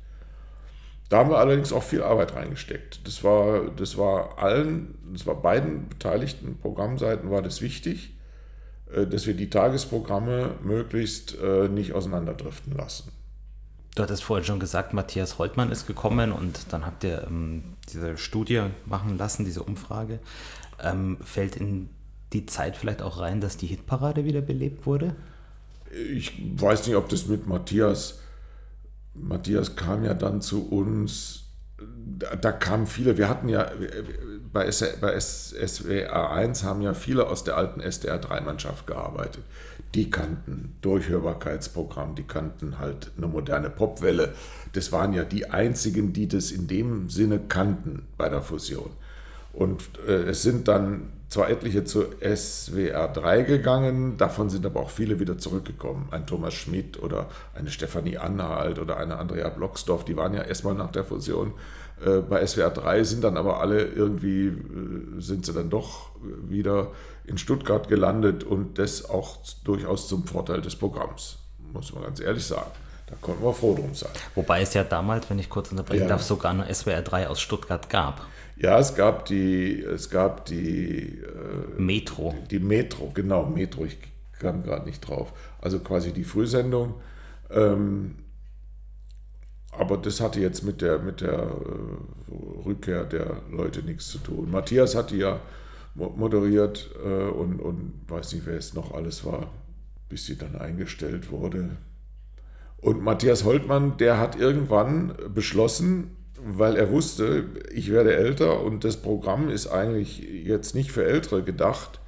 [1.09, 3.07] Da haben wir allerdings auch viel Arbeit reingesteckt.
[3.07, 8.13] Das war, das war allen, das war beiden beteiligten Programmseiten war das wichtig,
[8.91, 13.13] äh, dass wir die Tagesprogramme möglichst äh, nicht auseinanderdriften lassen.
[13.97, 18.15] Du hattest vorhin schon gesagt, Matthias Holtmann ist gekommen und dann habt ihr ähm, diese
[18.19, 20.19] Studie machen lassen, diese Umfrage.
[20.79, 21.89] Ähm, fällt in
[22.31, 25.15] die Zeit vielleicht auch rein, dass die Hitparade wieder belebt wurde?
[25.89, 28.19] Ich weiß nicht, ob das mit Matthias.
[29.15, 31.45] Matthias kam ja dann zu uns.
[31.79, 33.17] Da, da kamen viele.
[33.17, 33.71] Wir hatten ja
[34.53, 34.69] bei,
[35.01, 39.43] bei SWR 1 haben ja viele aus der alten SDR 3-Mannschaft gearbeitet.
[39.95, 44.33] Die kannten Durchhörbarkeitsprogramm, die kannten halt eine moderne Popwelle.
[44.73, 48.91] Das waren ja die einzigen, die das in dem Sinne kannten bei der Fusion.
[49.53, 54.89] Und äh, es sind dann zwar etliche zu SWR 3 gegangen, davon sind aber auch
[54.89, 56.07] viele wieder zurückgekommen.
[56.11, 60.75] Ein Thomas Schmidt oder eine Stefanie Anhalt oder eine Andrea Blocksdorf, die waren ja erstmal
[60.75, 61.53] nach der Fusion
[62.05, 66.11] äh, bei SWR 3, sind dann aber alle irgendwie, äh, sind sie dann doch
[66.47, 66.91] wieder
[67.25, 71.37] in Stuttgart gelandet und das auch durchaus zum Vorteil des Programms,
[71.73, 72.71] muss man ganz ehrlich sagen.
[73.07, 74.11] Da konnten wir froh drum sein.
[74.35, 76.09] Wobei es ja damals, wenn ich kurz unterbrechen ja.
[76.09, 78.25] darf, sogar nur SWR 3 aus Stuttgart gab.
[78.57, 82.35] Ja, es gab die, es gab die äh, Metro.
[82.43, 83.97] Die, die, Metro, genau, Metro, ich
[84.39, 85.31] kam gerade nicht drauf.
[85.61, 86.95] Also quasi die Frühsendung.
[87.49, 88.15] Ähm,
[89.77, 94.51] aber das hatte jetzt mit der, mit der äh, Rückkehr der Leute nichts zu tun.
[94.51, 95.39] Matthias hatte ja
[95.95, 99.51] moderiert äh, und, und weiß nicht, wer es noch alles war,
[100.09, 101.77] bis sie dann eingestellt wurde.
[102.77, 108.97] Und Matthias Holtmann, der hat irgendwann beschlossen, weil er wusste, ich werde älter und das
[108.97, 111.99] Programm ist eigentlich jetzt nicht für Ältere gedacht.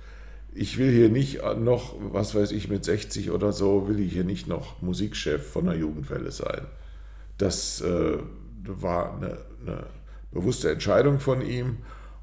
[0.54, 4.24] Ich will hier nicht noch, was weiß ich, mit 60 oder so, will ich hier
[4.24, 6.62] nicht noch Musikchef von einer Jugendwelle sein.
[7.40, 8.18] Das äh,
[8.64, 9.86] war eine, eine
[10.32, 11.78] bewusste Entscheidung von ihm.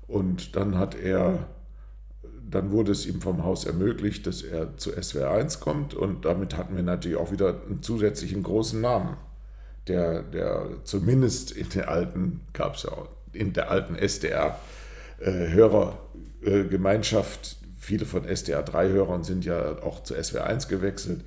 [0.07, 1.49] Und dann hat er
[2.49, 5.95] dann wurde es ihm vom Haus ermöglicht, dass er zu SWR 1 kommt.
[5.95, 9.17] Und damit hatten wir natürlich auch wieder einen zusätzlichen großen Namen
[9.89, 14.59] der, der zumindest in der alten, gab es ja auch, in der alten SDR
[15.21, 21.25] äh, Hörergemeinschaft, viele von SDR 3 Hörern sind ja auch zu SWR 1 gewechselt,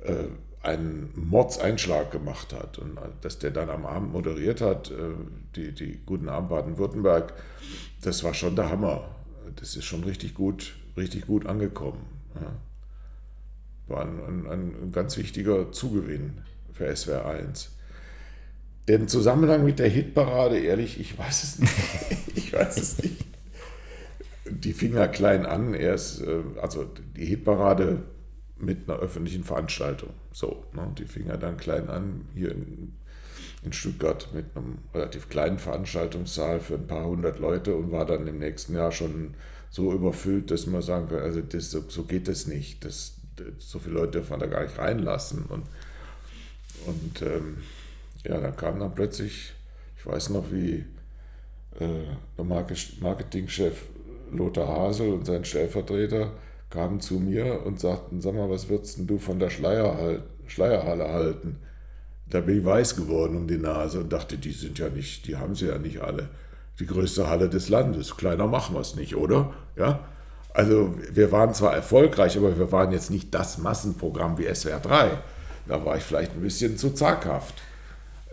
[0.00, 0.24] äh,
[0.64, 5.14] einen Mordseinschlag gemacht hat und dass der dann am Abend moderiert hat, äh,
[5.56, 7.34] die, die Guten Abend Baden-Württemberg,
[8.02, 9.08] das war schon der Hammer.
[9.56, 12.04] Das ist schon richtig gut, richtig gut angekommen.
[13.86, 14.46] War ein, ein,
[14.82, 16.38] ein ganz wichtiger Zugewinn
[16.72, 17.70] für SWR 1.
[18.88, 21.72] Den Zusammenhang mit der Hitparade, ehrlich, ich weiß es nicht.
[22.34, 23.24] ich weiß es nicht.
[24.50, 26.84] Die fing ja klein an, erst, äh, also
[27.16, 28.02] die Hitparade
[28.64, 30.10] mit einer öffentlichen Veranstaltung.
[30.32, 30.92] So, ne?
[30.98, 32.94] die fing ja dann klein an, hier in,
[33.62, 38.26] in Stuttgart mit einem relativ kleinen Veranstaltungssaal für ein paar hundert Leute und war dann
[38.26, 39.34] im nächsten Jahr schon
[39.70, 42.84] so überfüllt, dass man sagen kann, also das, so geht das nicht.
[42.84, 43.14] Das,
[43.58, 45.44] so viele Leute dürfen wir da gar nicht reinlassen.
[45.46, 45.64] Und,
[46.86, 47.58] und ähm,
[48.24, 49.52] ja, da kam dann plötzlich,
[49.98, 50.84] ich weiß noch, wie
[51.80, 52.04] äh,
[52.38, 52.44] der
[53.00, 53.86] Marketingchef
[54.30, 56.32] Lothar Hasel und sein Stellvertreter
[56.74, 61.56] kamen zu mir und sagten, sag mal, was würdest du von der Schleierhal Schleierhalle halten?
[62.28, 65.36] Da bin ich weiß geworden um die Nase und dachte, die sind ja nicht, die
[65.36, 66.28] haben sie ja nicht alle.
[66.80, 68.16] Die größte Halle des Landes.
[68.16, 69.52] Kleiner machen wir es nicht, oder?
[69.76, 70.00] Ja?
[70.52, 75.10] Also wir waren zwar erfolgreich, aber wir waren jetzt nicht das Massenprogramm wie SWR 3.
[75.66, 77.54] Da war ich vielleicht ein bisschen zu zaghaft.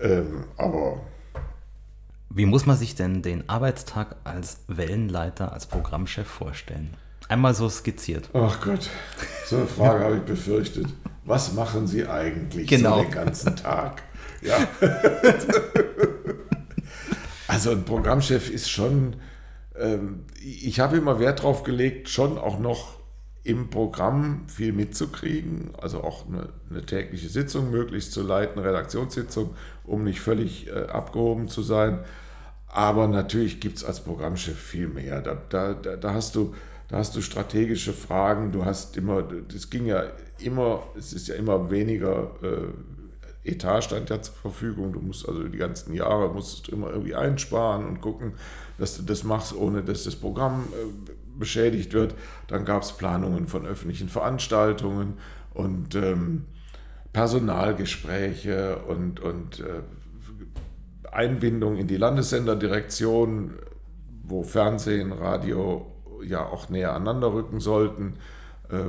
[0.01, 1.01] Ähm, aber.
[2.29, 6.97] Wie muss man sich denn den Arbeitstag als Wellenleiter, als Programmchef vorstellen?
[7.31, 8.29] Einmal so skizziert.
[8.33, 8.89] Ach Gott,
[9.45, 10.87] so eine Frage habe ich befürchtet.
[11.23, 12.97] Was machen Sie eigentlich genau.
[12.97, 14.03] so den ganzen Tag?
[14.41, 14.57] Ja.
[17.47, 19.15] also ein Programmchef ist schon,
[19.79, 22.99] ähm, ich habe immer Wert darauf gelegt, schon auch noch
[23.45, 29.55] im Programm viel mitzukriegen, also auch eine, eine, tägliche Sitzung möglichst zu leiten, Redaktionssitzung,
[29.85, 31.99] um nicht völlig äh, abgehoben zu sein.
[32.67, 35.21] Aber natürlich gibt es als Programmchef viel mehr.
[35.21, 36.53] Da, da, da, hast du,
[36.91, 40.03] da hast du strategische Fragen, du hast immer, das ging ja
[40.39, 44.91] immer, es ist ja immer weniger äh, Etat stand ja zur Verfügung.
[44.91, 48.33] Du musst also die ganzen Jahre musstest du immer irgendwie einsparen und gucken,
[48.77, 52.13] dass du das machst, ohne dass das Programm äh, beschädigt wird.
[52.47, 55.13] Dann gab es Planungen von öffentlichen Veranstaltungen
[55.53, 56.45] und ähm,
[57.13, 59.81] Personalgespräche und, und äh,
[61.09, 63.53] Einbindung in die Landessenderdirektion,
[64.23, 65.90] wo Fernsehen, Radio
[66.23, 68.15] ja auch näher aneinander rücken sollten.
[68.69, 68.83] Äh,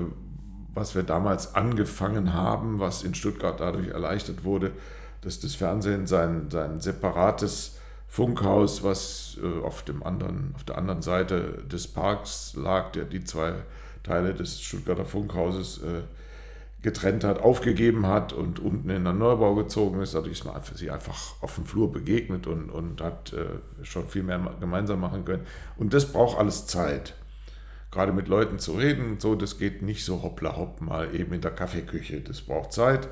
[0.74, 4.72] was wir damals angefangen haben, was in Stuttgart dadurch erleichtert wurde,
[5.20, 7.78] dass das Fernsehen sein, sein separates
[8.08, 13.24] Funkhaus, was äh, auf, dem anderen, auf der anderen Seite des Parks lag, der die
[13.24, 13.54] zwei
[14.02, 16.02] Teile des Stuttgarter Funkhauses äh,
[16.82, 20.14] getrennt hat, aufgegeben hat und unten in den Neubau gezogen ist.
[20.14, 24.24] Dadurch ist man sie einfach auf dem Flur begegnet und, und hat äh, schon viel
[24.24, 25.46] mehr gemeinsam machen können.
[25.76, 27.14] Und das braucht alles Zeit.
[27.92, 31.42] Gerade mit Leuten zu reden, so, das geht nicht so hoppla hopp mal eben in
[31.42, 32.22] der Kaffeeküche.
[32.22, 33.06] Das braucht Zeit.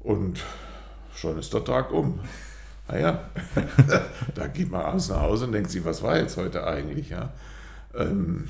[0.00, 0.40] Und
[1.14, 2.20] schon ist der Tag um.
[2.88, 3.28] naja,
[4.34, 7.10] da geht man abends nach Hause und denkt sich, was war jetzt heute eigentlich?
[7.10, 7.34] Ja?
[7.94, 8.48] Ähm,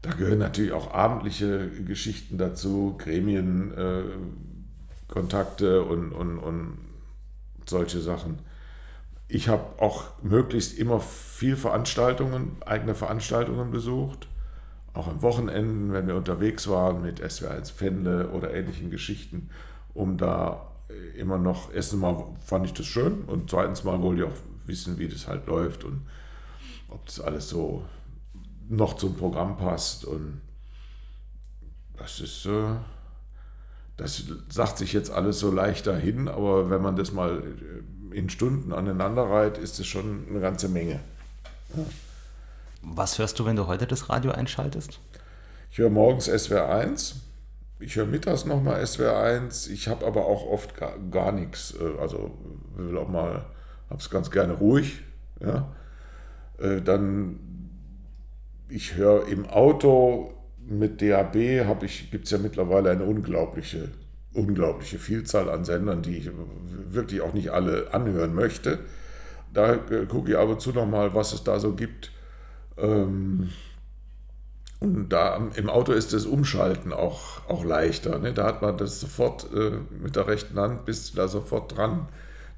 [0.00, 6.78] da gehören natürlich auch abendliche Geschichten dazu, Gremienkontakte äh, und, und, und
[7.66, 8.38] solche Sachen.
[9.32, 14.26] Ich habe auch möglichst immer viel Veranstaltungen, eigene Veranstaltungen besucht.
[14.92, 19.50] Auch am Wochenenden, wenn wir unterwegs waren mit SWR1 Fende oder ähnlichen Geschichten,
[19.94, 20.70] um da
[21.16, 24.98] immer noch, erstens mal fand ich das schön und zweitens mal wollte ich auch wissen,
[24.98, 26.02] wie das halt läuft und
[26.88, 27.84] ob das alles so
[28.68, 30.40] noch zum Programm passt und
[31.96, 32.74] das ist, äh,
[33.96, 37.42] das sagt sich jetzt alles so leicht dahin, aber wenn man das mal
[38.12, 41.00] in Stunden aneinander reiht, ist es schon eine ganze Menge.
[41.74, 41.84] Ja.
[42.82, 45.00] Was hörst du, wenn du heute das Radio einschaltest?
[45.70, 47.16] Ich höre morgens SWR 1
[47.80, 51.74] ich höre mittags nochmal SWR 1, ich habe aber auch oft gar, gar nichts.
[51.80, 52.38] Äh, also
[52.76, 53.46] will auch mal,
[53.88, 55.00] habe es ganz gerne ruhig.
[55.40, 55.74] Ja.
[56.58, 57.40] Äh, dann,
[58.68, 61.32] ich höre im Auto mit DAB,
[62.10, 63.88] gibt es ja mittlerweile eine unglaubliche,
[64.32, 66.30] unglaubliche Vielzahl an Sendern, die ich
[66.90, 68.78] wirklich auch nicht alle anhören möchte.
[69.52, 72.12] Da äh, gucke ich ab und zu nochmal, was es da so gibt.
[72.76, 73.50] Ähm,
[74.78, 78.18] und da im Auto ist das Umschalten auch, auch leichter.
[78.18, 78.32] Ne?
[78.32, 79.72] Da hat man das sofort äh,
[80.02, 82.08] mit der rechten Hand, bist du da sofort dran.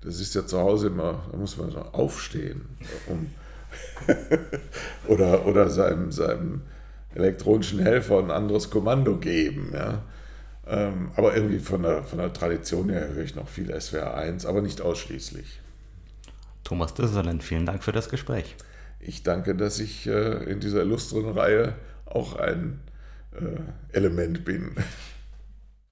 [0.02, 2.66] Das ist ja zu Hause immer, da muss man so aufstehen.
[3.08, 3.30] Um
[5.08, 6.62] oder oder seinem, seinem
[7.14, 9.70] elektronischen Helfer ein anderes Kommando geben.
[9.72, 10.02] Ja?
[10.66, 14.46] Ähm, aber irgendwie von der, von der Tradition her höre ich noch viel SWR 1,
[14.46, 15.60] aber nicht ausschließlich.
[16.62, 18.56] Thomas Disserland, vielen Dank für das Gespräch.
[19.00, 22.80] Ich danke, dass ich äh, in dieser illustren Reihe auch ein
[23.32, 24.76] äh, Element bin.